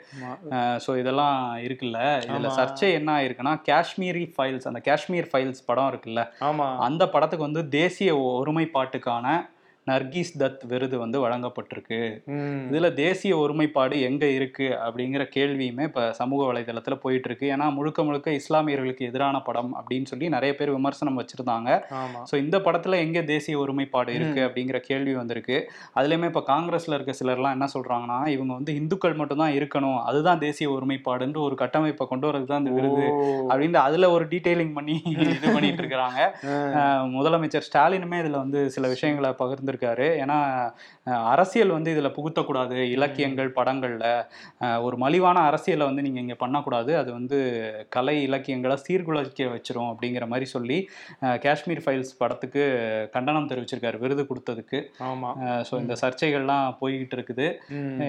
ஸோ 0.84 0.90
இதெல்லாம் 0.98 1.16
இருக்குல்ல. 1.54 1.98
இதுல. 2.26 2.50
சர்ச்சை 2.56 2.92
என்ன 2.92 3.22
ஆயிருக்குன்னா 3.22 3.60
காஷ்மீரி 3.68 4.32
ஃபைல்ஸ் 4.36 4.64
அந்த 4.64 4.80
காஷ்மீர் 4.80 5.28
ஃபைல்ஸ் 5.32 5.64
படம் 5.66 5.92
இருக்குல்ல. 5.92 6.28
ஆமா. 6.40 6.76
அந்த 6.76 7.08
படத்துக்கு 7.08 7.44
வந்து 7.44 7.68
தேசிய 7.68 8.16
ஒருமைப்பாட்டுக்கான 8.16 9.50
நர்கீஸ் 9.90 10.30
தத் 10.42 10.64
விருது 10.70 10.96
வந்து 11.02 11.18
வழங்கப்பட்டிருக்கு. 11.24 12.00
இதுல 12.70 12.88
தேசிய 13.02 13.32
ஒருமைப்பாடு 13.42 13.96
எங்க 14.08 14.24
இருக்கு 14.38 14.66
அப்படிங்கிற 14.86 15.24
கேள்வியுமே 15.36 15.84
இப்ப 15.90 16.04
சமூக 16.20 16.40
வலைதளத்துல 16.50 16.96
போயிட்டு 17.04 17.28
இருக்கு 17.30 17.46
ஏன்னா 17.54 17.66
முழுக்க 17.78 18.04
முழுக்க 18.08 18.36
இஸ்லாமியர்களுக்கு 18.40 19.08
எதிரான 19.10 19.36
படம் 19.48 19.72
அப்படின்னு 19.80 20.10
சொல்லி 20.12 20.28
நிறைய 20.36 20.52
பேர் 20.58 20.74
விமர்சனம் 20.76 21.18
வச்சிருந்தாங்க. 21.20 21.70
ஸோ 22.30 22.34
இந்த 22.44 22.56
படத்துல 22.66 23.00
எங்க 23.06 23.18
தேசிய 23.32 23.56
ஒருமைப்பாடு 23.64 24.10
இருக்கு 24.18 24.40
அப்படிங்கிற 24.46 24.80
கேள்வி 24.88 25.14
வந்திருக்கு. 25.20 25.58
அதுலயுமே 25.98 26.30
இப்ப 26.32 26.44
காங்கிரஸ்ல 26.52 26.96
இருக்க 26.98 27.14
சிலர்லாம் 27.20 27.56
என்ன 27.56 27.68
சொல்றாங்கன்னா 27.76 28.18
இவங்க 28.36 28.52
வந்து 28.58 28.72
இந்துக்கள் 28.80 29.18
மட்டும்தான் 29.20 29.54
இருக்கணும். 29.58 29.98
அதுதான் 30.10 30.42
தேசிய 30.46 30.68
ஒருமைப்பாடுன்ற 30.76 31.40
ஒரு 31.48 31.56
கட்டமைப்பை 31.62 32.06
கொண்டு 32.12 32.28
வரதுக்கு 32.28 32.52
தான் 32.52 32.64
இந்த 32.64 32.74
விருது. 32.78 33.06
அப்படின்னு 33.50 33.80
அதுல 33.86 34.10
ஒரு 34.16 34.26
டீடைலிங் 34.32 34.74
பண்ணி 34.78 34.96
இது 35.38 35.46
பண்ணிட்டு 35.54 35.82
இருக்கிறாங்க 35.82 36.20
முதலமைச்சர் 37.16 37.66
ஸ்டாலினுமே 37.66 38.16
இதுல 38.22 38.38
வந்து 38.44 38.60
சில 38.74 38.86
விஷயங்களை 38.92 39.30
பகிர்ந்திருக்காரு 39.78 40.06
ஏன்னா 40.22 40.38
அரசியல் 41.32 41.74
வந்து 41.76 41.90
இதுல 41.94 42.08
புகுத்தக்கூடாது. 42.16 42.76
இலக்கியங்கள் 42.96 43.50
படங்கள்ல 43.58 44.06
ஒரு 44.86 44.96
மலிவான 45.04 45.38
அரசியலை 45.50 45.84
வந்து 45.90 46.04
நீங்க 46.06 46.18
இங்க 46.24 46.36
பண்ணக்கூடாது. 46.42 46.92
அது 47.00 47.10
வந்து 47.18 47.38
கலை 47.96 48.16
இலக்கியங்களை 48.28 48.76
சீர்குலைக்க 48.86 49.48
வச்சிரும் 49.54 49.90
அப்படிங்கிற 49.92 50.26
மாதிரி 50.32 50.48
சொல்லி 50.54 50.78
காஷ்மீர் 51.44 51.84
ஃபைல்ஸ் 51.84 52.12
படத்துக்கு 52.22 52.64
கண்டனம் 53.14 53.50
தெரிவிச்சிருக்காரு 53.52 54.02
விருது 54.04 54.24
கொடுத்ததுக்கு. 54.30 54.80
ஆமா. 55.10 55.30
ஸோ 55.70 55.74
இந்த 55.84 55.96
சர்ச்சைகள்லாம் 56.02 56.76
போய்கிட்டு 56.82 57.16
இருக்குது. 57.18 57.48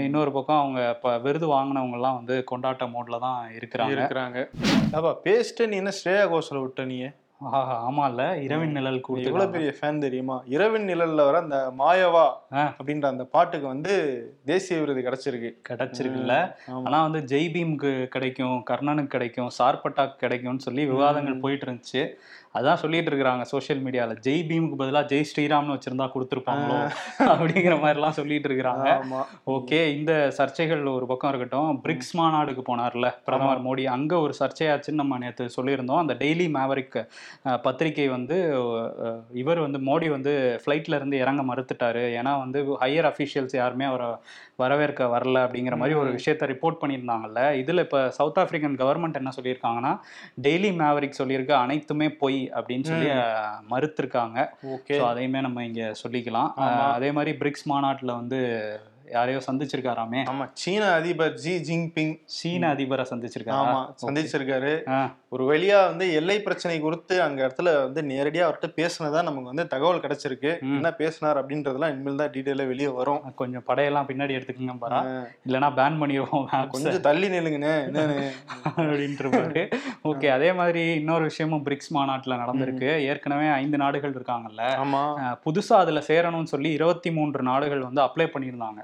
இன்னொரு 0.07 0.33
பக்கம் 0.37 0.61
அவங்க 0.63 0.81
இப்போ 0.95 1.11
விருது 1.27 1.47
வாங்கினவங்கலாம் 1.55 2.19
வந்து 2.19 2.37
கொண்டாட்ட 2.51 2.85
மோட்ல 2.95 3.19
தான் 3.27 3.41
இருக்கிறாங்க. 3.59 3.95
இருக்கிறாங்க. 3.95 4.39
அப்பா 4.97 5.13
பேஸ்ட் 5.27 5.67
நீ 5.71 5.77
என்ன 5.83 5.93
ஸ்ரேயா 6.01 6.25
கோஷல 6.33 6.61
விட்ட 6.65 6.83
நீ 6.91 6.99
ஆஹா, 7.41 7.87
ஆமா 7.87 8.09
இல்ல 8.09 8.37
இரவின் 8.37 8.71
நிழல் 8.71 8.95
எவ்வளவு 8.95 9.27
கொடுத்து 9.27 9.51
பெரிய 9.51 9.73
ஃபேன் 9.77 9.99
தெரியுமா? 9.99 10.43
இரவின் 10.45 10.87
நிழல்ல 10.87 11.15
வர 11.15 11.37
அந்த 11.37 11.73
மாயவா. 11.77 12.25
அப்படின்ற 12.71 13.05
அந்த 13.05 13.23
பாட்டுக்கு 13.25 13.67
வந்து 13.67 13.93
தேசிய 14.45 14.79
விருது 14.79 15.01
கிடைச்சிருக்கு. 15.01 15.51
கிடைச்சிருக்குல்ல. 15.69 16.35
ஆனா 16.83 17.01
வந்து 17.01 17.19
ஜெய் 17.25 17.51
பீம்க்கு 17.53 18.07
கிடைக்கும் 18.07 18.63
கர்ணனுக்கு 18.69 19.07
கிடைக்கும் 19.07 19.49
சார்பட்டாக்கு 19.59 20.15
கிடைக்கும்னு 20.15 20.59
சொல்லி 20.59 20.85
விவாதங்கள் 20.85 21.39
போயிட்டு 21.39 21.65
இருந்துச்சு. 21.65 22.03
அதான் 22.55 22.79
சொல்லிட்டு 22.81 23.09
இருக்கிறாங்க 23.11 23.43
சோஷியல் 23.51 23.81
மீடியால 23.85 24.13
ஜெய் 24.25 24.43
பீமுக்கு 24.49 24.77
பதிலா 24.81 25.01
ஜெய் 25.11 25.27
ஸ்ரீராம்னு 25.31 25.75
வச்சிருந்தா 25.75 26.07
கொடுத்துருப்பாங்களோ 26.13 26.77
அப்படிங்கிற 27.33 27.75
மாதிரி 27.81 27.97
எல்லாம் 27.99 28.15
சொல்லிட்டு 28.19 28.47
இருக்கிறாங்க. 28.49 28.87
ஓகே 29.55 29.79
இந்த 29.97 30.13
சர்ச்சைகள் 30.37 30.81
ஒரு 30.95 31.05
பக்கம் 31.11 31.31
இருக்கட்டும். 31.31 31.69
பிரிக்ஸ் 31.85 32.13
மாநாடுக்கு 32.19 32.63
போனார்ல 32.69 33.09
பிரதமர் 33.27 33.63
மோடி. 33.67 33.83
அங்க 33.95 34.13
ஒரு 34.25 34.33
சர்ச்சையாச்சுன்னு 34.41 35.01
நம்ம 35.03 35.19
நேற்று 35.23 35.47
சொல்லியிருந்தோம். 35.57 36.01
அந்த 36.03 36.15
டெய்லி 36.23 36.47
மேவரிக் 36.57 36.97
பத்திரிகை 37.67 38.07
வந்து 38.15 38.37
இவர் 39.43 39.65
வந்து 39.65 39.81
மோடி 39.89 40.09
வந்து 40.15 40.33
ஃப்ளைட்ல 40.63 40.99
இருந்து 40.99 41.17
இறங்க 41.23 41.43
மறுத்துட்டாரு. 41.51 42.05
ஏன்னா 42.21 42.33
வந்து 42.45 42.61
ஹையர் 42.83 43.09
அஃபீஷியல்ஸ் 43.11 43.55
யாருமே 43.61 43.87
அவரை 43.91 44.09
வரவேற்க 44.63 45.07
வரல 45.13 45.37
அப்படிங்கிற 45.45 45.75
மாதிரி 45.81 45.95
ஒரு 46.01 46.09
விஷயத்த 46.17 46.49
ரிப்போர்ட் 46.51 46.79
பண்ணியிருந்தாங்கல்ல. 46.81 47.41
இதுல 47.61 47.83
இப்ப 47.87 47.99
சவுத் 48.17 48.39
ஆப்பிரிக்கன் 48.43 48.77
கவர்மெண்ட் 48.81 49.19
என்ன 49.21 49.33
சொல்லியிருக்காங்கன்னா 49.37 49.93
டெய்லி 50.47 50.71
மேவரிக் 50.81 51.19
சொல்லியிருக்க 51.21 51.53
அனைத்துமே 51.63 52.09
பொய் 52.23 52.39
அப்படின்னு 52.59 52.89
சொல்லி 52.91 53.09
மறுத்திருக்காங்க. 53.73 54.37
ஓகே. 54.75 54.97
ஸோ 54.99 55.05
அதையுமே 55.11 55.41
நம்ம 55.47 55.65
இங்க 55.69 55.83
சொல்லிக்கலாம். 56.03 56.51
அதே 56.97 57.11
மாதிரி 57.19 57.33
பிரிக்ஸ் 57.43 57.67
மாநாட்டுல 57.73 58.13
வந்து 58.21 58.39
யாரையோ 59.15 59.39
சந்திச்சிருக்காராமே. 59.47 60.21
ஆமா 60.31 60.45
சீன 60.61 60.83
அதிபர் 60.99 61.33
ஜி 61.43 61.53
ஜின்பிங் 61.69 62.13
சீன 62.37 62.63
அதிபரை 62.75 63.05
சந்திச்சிருக்காரா? 63.11 63.63
ஆமா 63.69 63.81
சந்திச்சிருக்காரு. 64.03 64.73
ஒரு 65.35 65.43
வழியா 65.49 65.79
வந்து 65.89 66.05
எல்லை 66.19 66.35
பிரச்சனை 66.45 66.75
குறித்து 66.83 67.15
அங்க 67.25 67.39
இடத்துல 67.45 67.71
வந்து 67.85 68.01
நேரடியா 68.11 68.43
அவர்கிட்ட 68.45 68.69
பேசினதா 68.79 69.19
நமக்கு 69.27 69.51
வந்து 69.51 69.65
தகவல் 69.73 70.01
கிடைச்சிருக்கு. 70.05 70.51
என்ன 70.77 70.91
பேசினார் 71.01 71.39
அப்படின்றதெல்லாம் 71.41 71.91
இனிமேல் 71.93 72.21
தான் 72.21 72.33
டீட்டெயிலா 72.35 72.65
வெளியே 72.71 72.91
வரும். 72.99 73.21
கொஞ்சம் 73.41 73.65
படையெல்லாம் 73.69 74.09
பின்னாடி 74.11 74.37
எடுத்துக்கங்க 74.37 74.75
பாரா. 74.83 75.01
இல்லைன்னா 75.47 75.69
பேன் 75.79 75.99
பண்ணிடுவோம். 76.03 76.47
கொஞ்சம் 76.75 77.05
தள்ளி 77.09 77.29
நில்லுங்கண்ணே. 77.35 77.75
என்னன்னு 77.89 78.17
அப்படின்ட்டு 78.79 79.65
ஓகே 80.09 80.27
அதே 80.37 80.49
மாதிரி 80.59 80.83
இன்னொரு 81.01 81.23
விஷயமும் 81.29 81.63
பிரிக்ஸ் 81.67 81.91
மாநாட்டுல 81.97 82.39
நடந்திருக்கு. 82.43 82.89
ஏற்கனவே 83.11 83.47
ஐந்து 83.61 83.77
நாடுகள் 83.83 84.15
இருக்காங்கல்ல. 84.17 84.63
புதுசா 85.45 85.75
அதுல 85.83 86.01
சேரணும்னு 86.09 86.53
சொல்லி 86.53 86.71
இருபத்தி 86.77 87.09
மூன்று 87.17 87.41
நாடுகள் 87.51 87.85
வந்து 87.87 88.01
அப்ளை 88.07 88.27
பண்ணியிருந்தாங்க. 88.33 88.81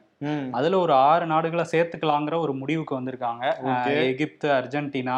அதுல 0.51 0.77
ஒரு 0.79 0.93
ஆறு 1.05 1.25
நாடுகளை 1.25 1.65
சேர்த்துக்கலாங்கிற 1.71 2.35
ஒரு 2.39 2.53
முடிவுக்கு 2.53 2.99
வந்திருக்காங்க. 2.99 3.43
எகிப்து 4.05 4.47
அர்ஜென்டினா 4.51 5.17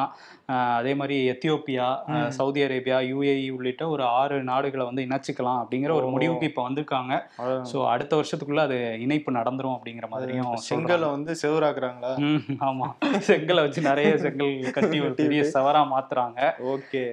அதே 0.76 0.94
மாதிரி 0.94 1.16
எத்தியோப்பியா. 1.32 1.88
சவுதி 2.30 2.62
அரேபியா 2.64 2.98
யுஏஇ 3.08 3.48
உள்ளிட்ட 3.52 3.88
ஒரு 3.88 4.04
ஆறு 4.18 4.44
நாடுகளை 4.44 4.86
வந்து 4.86 5.06
இணைச்சிக்கலாம் 5.06 5.60
அப்படிங்கிற 5.62 5.92
ஒரு. 5.92 6.08
முடிவுக்கு 6.08 6.46
இப்ப 6.46 6.62
வந்திருக்காங்க. 6.68 7.14
சோ 7.70 7.78
அடுத்த 7.88 8.14
வருஷத்துக்குள்ள 8.16 8.62
அது 8.62 8.78
இணைப்பு 9.00 9.32
நடந்துரும் 9.32 9.76
அப்படிங்கிற 9.78 10.08
மாதிரியும். 10.10 10.54
செங்கலை 10.68 11.10
வந்து 11.10 11.34
செவராக்குறாங்களா? 11.42 12.12
ஆமா. 12.62 12.88
செங்கலை 13.28 13.62
வச்சு 13.62 13.82
நிறைய 13.82 14.12
செங்கல் 14.18 14.54
கட்டி 14.78 15.00
ஒரு 15.00 15.14
பெரிய 15.14 15.42
சவரா 15.54 15.82
மாத்துறாங்க. 15.92 16.40
ஓகே. 16.68 17.04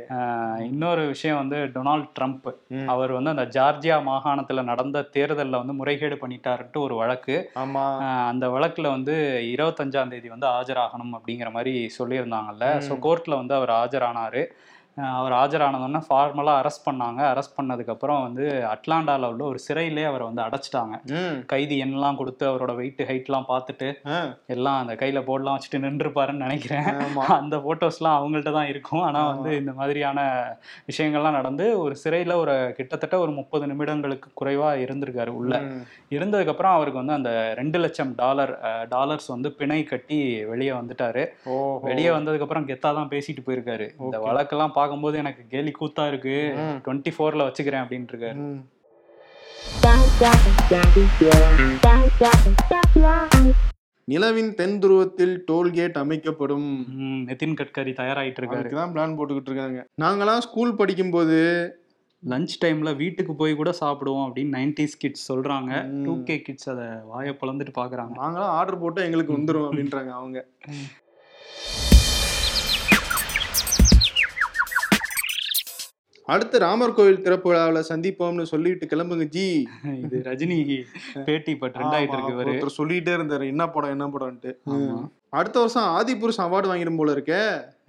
இன்னொரு 0.66 1.04
விஷயம் 1.06 1.40
வந்து 1.42 1.58
டொனால்ட் 1.74 2.12
ட்ரம்ப். 2.18 2.48
அவர் 2.88 3.12
வந்து 3.12 3.30
அந்த 3.30 3.46
ஜார்ஜியா 3.54 3.98
மாகாணத்துல 4.04 4.62
நடந்த 4.64 5.06
தேர்தல்ல 5.14 5.60
வந்து 5.62 5.72
முறைகேடு 5.72 6.16
பண்ணிட்டாருன்ட்டு 6.16 6.80
ஒரு 6.80 6.94
வழக்கு. 6.94 7.36
ஆமா. 7.60 7.83
அந்த 8.28 8.48
வழக்குல 8.48 8.88
வந்து 8.88 9.14
இருபத்தஞ்சாம் 9.52 10.08
தேதி 10.08 10.28
வந்து 10.28 10.46
ஆஜராகணும் 10.46 11.14
அப்படிங்கிற 11.18 11.50
மாதிரி 11.50 11.74
சொல்லியிருந்தாங்கல்ல. 11.98 12.66
ஸோ 12.86 12.92
கோர்ட்ல 13.06 13.34
வந்து 13.34 13.54
அவர் 13.54 13.72
ஆஜரானாரு 13.82 14.42
அவர் 14.96 15.32
ஆஜரானதுன்னா 15.32 16.00
ஃபார்மலாக 16.08 16.60
அரெஸ்ட் 16.60 16.84
பண்ணாங்க. 16.84 17.20
அரெஸ்ட் 17.30 17.56
பண்ணதுக்கப்புறம் 17.56 18.22
வந்து 18.22 18.44
அட்லாண்டாவில் 18.64 19.26
உள்ள 19.26 19.44
ஒரு 19.44 19.58
சிறையிலே 19.58 20.04
அவரை 20.04 20.26
வந்து 20.26 20.42
அடைச்சிட்டாங்க. 20.42 20.94
கைதி 21.46 21.82
எண்ணெல்லாம் 21.84 22.16
கொடுத்து 22.16 22.48
அவரோட 22.48 22.74
வெயிட் 22.74 23.02
ஹைட்லாம் 23.08 23.48
பார்த்துட்டு 23.48 23.88
எல்லாம் 24.46 24.78
அந்த 24.78 24.94
கையில 24.94 25.20
போர்டெலாம் 25.20 25.56
வச்சுட்டு 25.56 25.82
நின்றுப்பாருன்னு 25.84 26.44
நினைக்கிறேன். 26.46 26.86
அந்த 27.40 27.56
போட்டோஸ்லாம் 27.56 28.18
அவங்கள்ட்ட 28.18 28.52
தான் 28.52 28.66
இருக்கும். 28.66 29.02
ஆனா 29.02 29.28
வந்து 29.28 29.56
இந்த 29.56 29.72
மாதிரியான 29.72 30.20
விஷயங்கள்லாம் 30.88 31.30
நடந்து 31.30 31.78
ஒரு 31.78 31.96
சிறையில 32.04 32.34
ஒரு 32.34 32.72
கிட்டத்தட்ட 32.76 33.18
ஒரு 33.18 33.30
முப்பது 33.30 33.66
நிமிடங்களுக்கு 33.66 34.30
குறைவா 34.42 34.70
இருந்திருக்காரு 34.84 35.28
உள்ள. 35.34 35.54
ம். 35.68 35.82
இருந்ததுக்கு 36.10 36.48
அப்புறம் 36.48 36.72
அவருக்கு 36.72 36.98
வந்து 36.98 37.12
அந்த 37.12 37.30
ரெண்டு 37.54 37.78
லட்சம் 37.78 38.14
டாலர் 38.14 38.54
டாலர்ஸ் 38.88 39.26
வந்து 39.26 39.52
பிணை 39.52 39.84
கட்டி 39.84 40.20
வெளியே 40.44 40.70
வந்துட்டாரு. 40.70 41.24
வெளியே 41.82 42.08
வந்ததுக்கு 42.08 42.40
அப்புறம் 42.40 42.68
கெத்தா 42.68 42.92
தான் 42.94 43.08
பேசிட்டு 43.08 43.44
போயிருக்காரு. 43.46 43.88
இந்த. 44.00 44.18
வழக்கெல்லாம் 44.26 44.74
பார்க்கும்போது 44.84 45.18
எனக்கு 45.24 45.44
கேலி 45.52 45.74
கூத்தா 45.80 46.06
இருக்கு. 46.12 46.38
டுவெண்ட்டி 46.86 47.12
ஃபோர்ல 47.16 47.50
வச்சுக்கிறேன் 47.50 47.84
அப்படின்ட்டு 47.84 48.14
இருக்காரு. 48.14 48.40
நிலவின் 54.08 54.50
தென் 54.58 54.74
துருவத்தில் 54.82 55.32
டோல்கேட் 55.50 55.96
அமைக்கப்படும். 56.00 56.66
நிதின் 57.28 57.54
கட்கரி 57.60 57.92
தயாராயிட்டு 58.00 58.40
இருக்காரு 58.40 58.62
அதுக்கு 58.62 58.80
தான் 58.80 58.92
பிளான் 58.94 59.14
போட்டுக்கிட்டு 59.18 59.50
இருக்காங்க. 59.50 59.80
நாங்களாம் 60.02 60.44
ஸ்கூல் 60.46 60.78
படிக்கும்போது 60.80 61.38
லஞ்ச் 62.32 62.52
டைம்ல 62.64 62.90
வீட்டுக்கு 63.00 63.32
போய் 63.40 63.56
கூட 63.60 63.70
சாப்பிடுவோம் 63.80 64.26
அப்படின்னு 64.26 64.54
நைன்டிஸ் 64.58 64.98
கிட்ஸ் 65.04 65.26
சொல்றாங்க. 65.30 65.72
டூ 66.04 66.12
கே 66.28 66.36
கிட்ஸ் 66.48 66.70
அதை 66.74 66.86
வாயை 67.12 67.32
பிளந்துட்டு 67.40 67.74
பாக்குறாங்க 67.80 68.14
நாங்களாம் 68.22 68.54
ஆர்டர் 68.58 68.82
போட்டு 68.82 69.06
எங்களுக்கு 69.06 69.36
வந்துரும் 69.38 69.66
அப்படின்றாங்க 69.68 70.12
அவங்க. 70.20 70.38
அடுத்து 76.32 76.56
ராமர் 76.64 76.94
கோவில் 76.96 77.22
திறப்பு 77.24 77.48
விழாவில் 77.50 77.88
சந்திப்போம்னு 77.88 78.44
சொல்லிட்டு 78.50 78.84
கிளம்புங்க 78.92 79.24
ஜி. 79.34 79.48
இது 80.04 80.16
ரஜினி 80.28 80.56
பேட்டி 81.26 81.50
இப்ப 81.56 81.68
ட்ரெண்ட் 81.74 81.96
ஆயிட்டு 81.96 82.16
இருக்கு 82.16 82.38
ஒருத்தர் 82.42 82.76
சொல்லிட்டே 82.76 83.12
இருந்தாரு 83.16 83.46
என்ன 83.52 83.64
படம் 83.74 83.92
என்ன 83.94 84.06
படம்ட்டு. 84.14 84.52
அடுத்த 85.38 85.56
வருஷம் 85.62 85.90
ஆதிபுருஷ் 85.96 86.40
அவார்டு 86.44 86.70
வாங்கிடும் 86.70 86.98
போல 87.00 87.14
இருக்கே. 87.16 87.40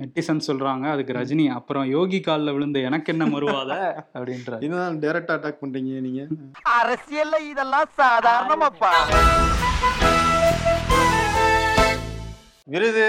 நெட்டிசன் 0.02 0.46
சொல்றாங்க 0.48 0.86
அதுக்கு 0.94 1.16
ரஜினி 1.20 1.46
அப்புறம் 1.60 1.86
யோகி 1.96 2.20
கால்ல 2.28 2.54
விழுந்து 2.58 2.82
எனக்கு 2.90 3.14
என்ன 3.14 3.28
மறுவாத 3.36 3.72
அப்படின்றாரு. 4.18 4.62
இதுதான் 4.68 5.00
டைரக்டா 5.06 5.38
அட்டாக் 5.38 5.62
பண்றீங்க 5.62 6.02
நீங்க. 6.08 6.28
அரசியல்ல 6.80 7.40
இதெல்லாம் 7.52 7.90
சாதாரணமாப்பா. 8.02 8.92
விருது 12.74 13.08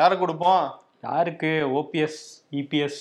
யாரு 0.00 0.14
கொடுப்போம்? 0.24 0.66
யாருக்கு? 1.08 1.52
ஓபிஎஸ் 1.78 2.20
இபிஎஸ் 2.60 3.00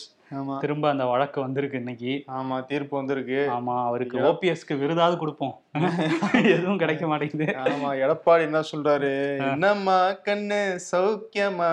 திரும்ப 0.60 0.90
அந்த 0.90 1.06
வழக்கு 1.06 1.42
வந்திருக்கு 1.42 1.78
இன்னைக்கு. 1.78 2.24
ஆமா 2.28 2.66
தீர்ப்பு 2.66 2.98
வந்திருக்கு. 2.98 3.50
ஆமா 3.52 3.86
அவருக்கு 3.86 4.20
ஓபிஎஸ்க்கு 4.20 4.78
விருதாவது 4.78 5.18
கொடுப்போம். 5.18 5.60
எதுவும் 6.34 6.78
கிடைக்க 6.78 7.08
மாட்டேங்குது. 7.08 7.46
ஆமா 7.46 7.92
எடப்பாடி 7.94 8.42
என்ன 8.42 8.60
சொல்றாரு? 8.60 9.38
என்னம்மா 9.52 10.10
கண்ணு 10.10 10.80
சௌக்கியமா? 10.92 11.72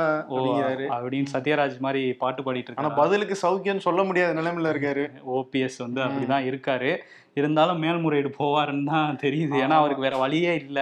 அப்படின்னு 0.96 1.26
சத்யராஜ் 1.32 1.78
மாதிரி 1.78 2.12
பாட்டு 2.12 2.42
பாடிட்டு 2.42 2.72
ஆனா 2.74 2.88
இருக்காரு? 2.88 2.96
பதிலுக்கு 2.96 3.36
சௌக்கியம் 3.42 3.78
சொல்ல 3.78 4.02
முடியாத 4.02 4.40
நிலைமையில 4.40 4.72
இருக்காரு. 4.74 5.10
ஓபிஎஸ் 5.34 5.78
வந்து 5.78 6.00
அப்படிதான் 6.00 6.46
இருக்காரு. 6.46 6.96
இருந்தாலும் 7.36 7.78
மேல்முறையீடு 7.78 8.30
போவாருன்னு 8.36 8.84
தான் 8.90 9.18
தெரியுது. 9.22 9.56
ஏன்னா 9.62 9.76
அவருக்கு 9.76 10.04
வேற 10.04 10.16
வழியே 10.16 10.52
இல்ல. 10.60 10.78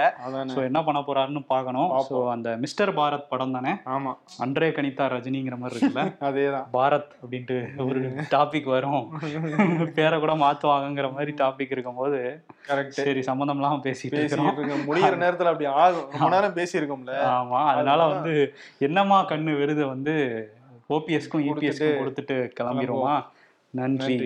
சோ 0.53 0.59
என்ன 0.67 0.81
பண்ண 0.85 1.01
போறாருன்னு 1.01 1.43
பார்க்கணும். 1.49 1.89
சோ 2.07 2.19
அந்த 2.31 2.49
மிஸ்டர் 2.57 2.93
பாரத் 2.95 3.29
படம் 3.29 3.53
தானே? 3.53 3.73
ஆமா. 3.95 4.13
அன்றே 4.39 4.69
கணிதா 4.71 5.07
ரஜினிங்கிற 5.15 5.59
மாதிரி 5.59 5.77
இருக்குல்ல? 5.77 6.05
அதேதான். 6.29 6.69
பாரத் 6.73 7.11
அப்படின்ட்டு 7.23 7.57
ஒரு 7.87 8.03
டாபிக் 8.35 8.69
வரும். 8.73 9.03
பேரை 9.99 10.19
கூட 10.19 10.35
மாத்துவாங்கங்கிற 10.43 11.11
மாதிரி 11.13 11.35
டாபிக் 11.39 11.73
இருக்கும்போது 11.73 12.21
கரெக்ட் 12.69 12.97
சரி 13.01 13.23
சம்மந்தம் 13.23 13.57
இல்லாம 13.57 13.81
பேசிட்டு 13.85 14.15
பேசிட்டு 14.15 14.21
இருக்கிறோம். 14.21 14.53
இருக்க 14.57 14.79
முடியிற 14.87 15.15
நேரத்துல 15.25 15.53
அப்படி 15.53 15.69
ஆகும். 15.79 16.09
ரொம்ப 16.15 16.31
நேரம் 16.31 16.57
பேசி 16.57 16.81
இருக்கோம்ல 16.81 17.17
ஆமா. 17.35 17.63
அதனால 17.73 18.01
வந்து 18.13 18.35
என்னமா 18.81 19.21
கண்ணு 19.25 19.59
விருது 19.59 19.85
வந்து 19.87 20.17
ஓபிஎஸ்க்கும் 20.91 21.47
இபிஎஸ்க்கும் 21.49 22.01
கொடுத்துட்டு 22.01 22.39
கிளம்பிடுவோமா 22.59 23.15
நன்றி. 23.75 24.17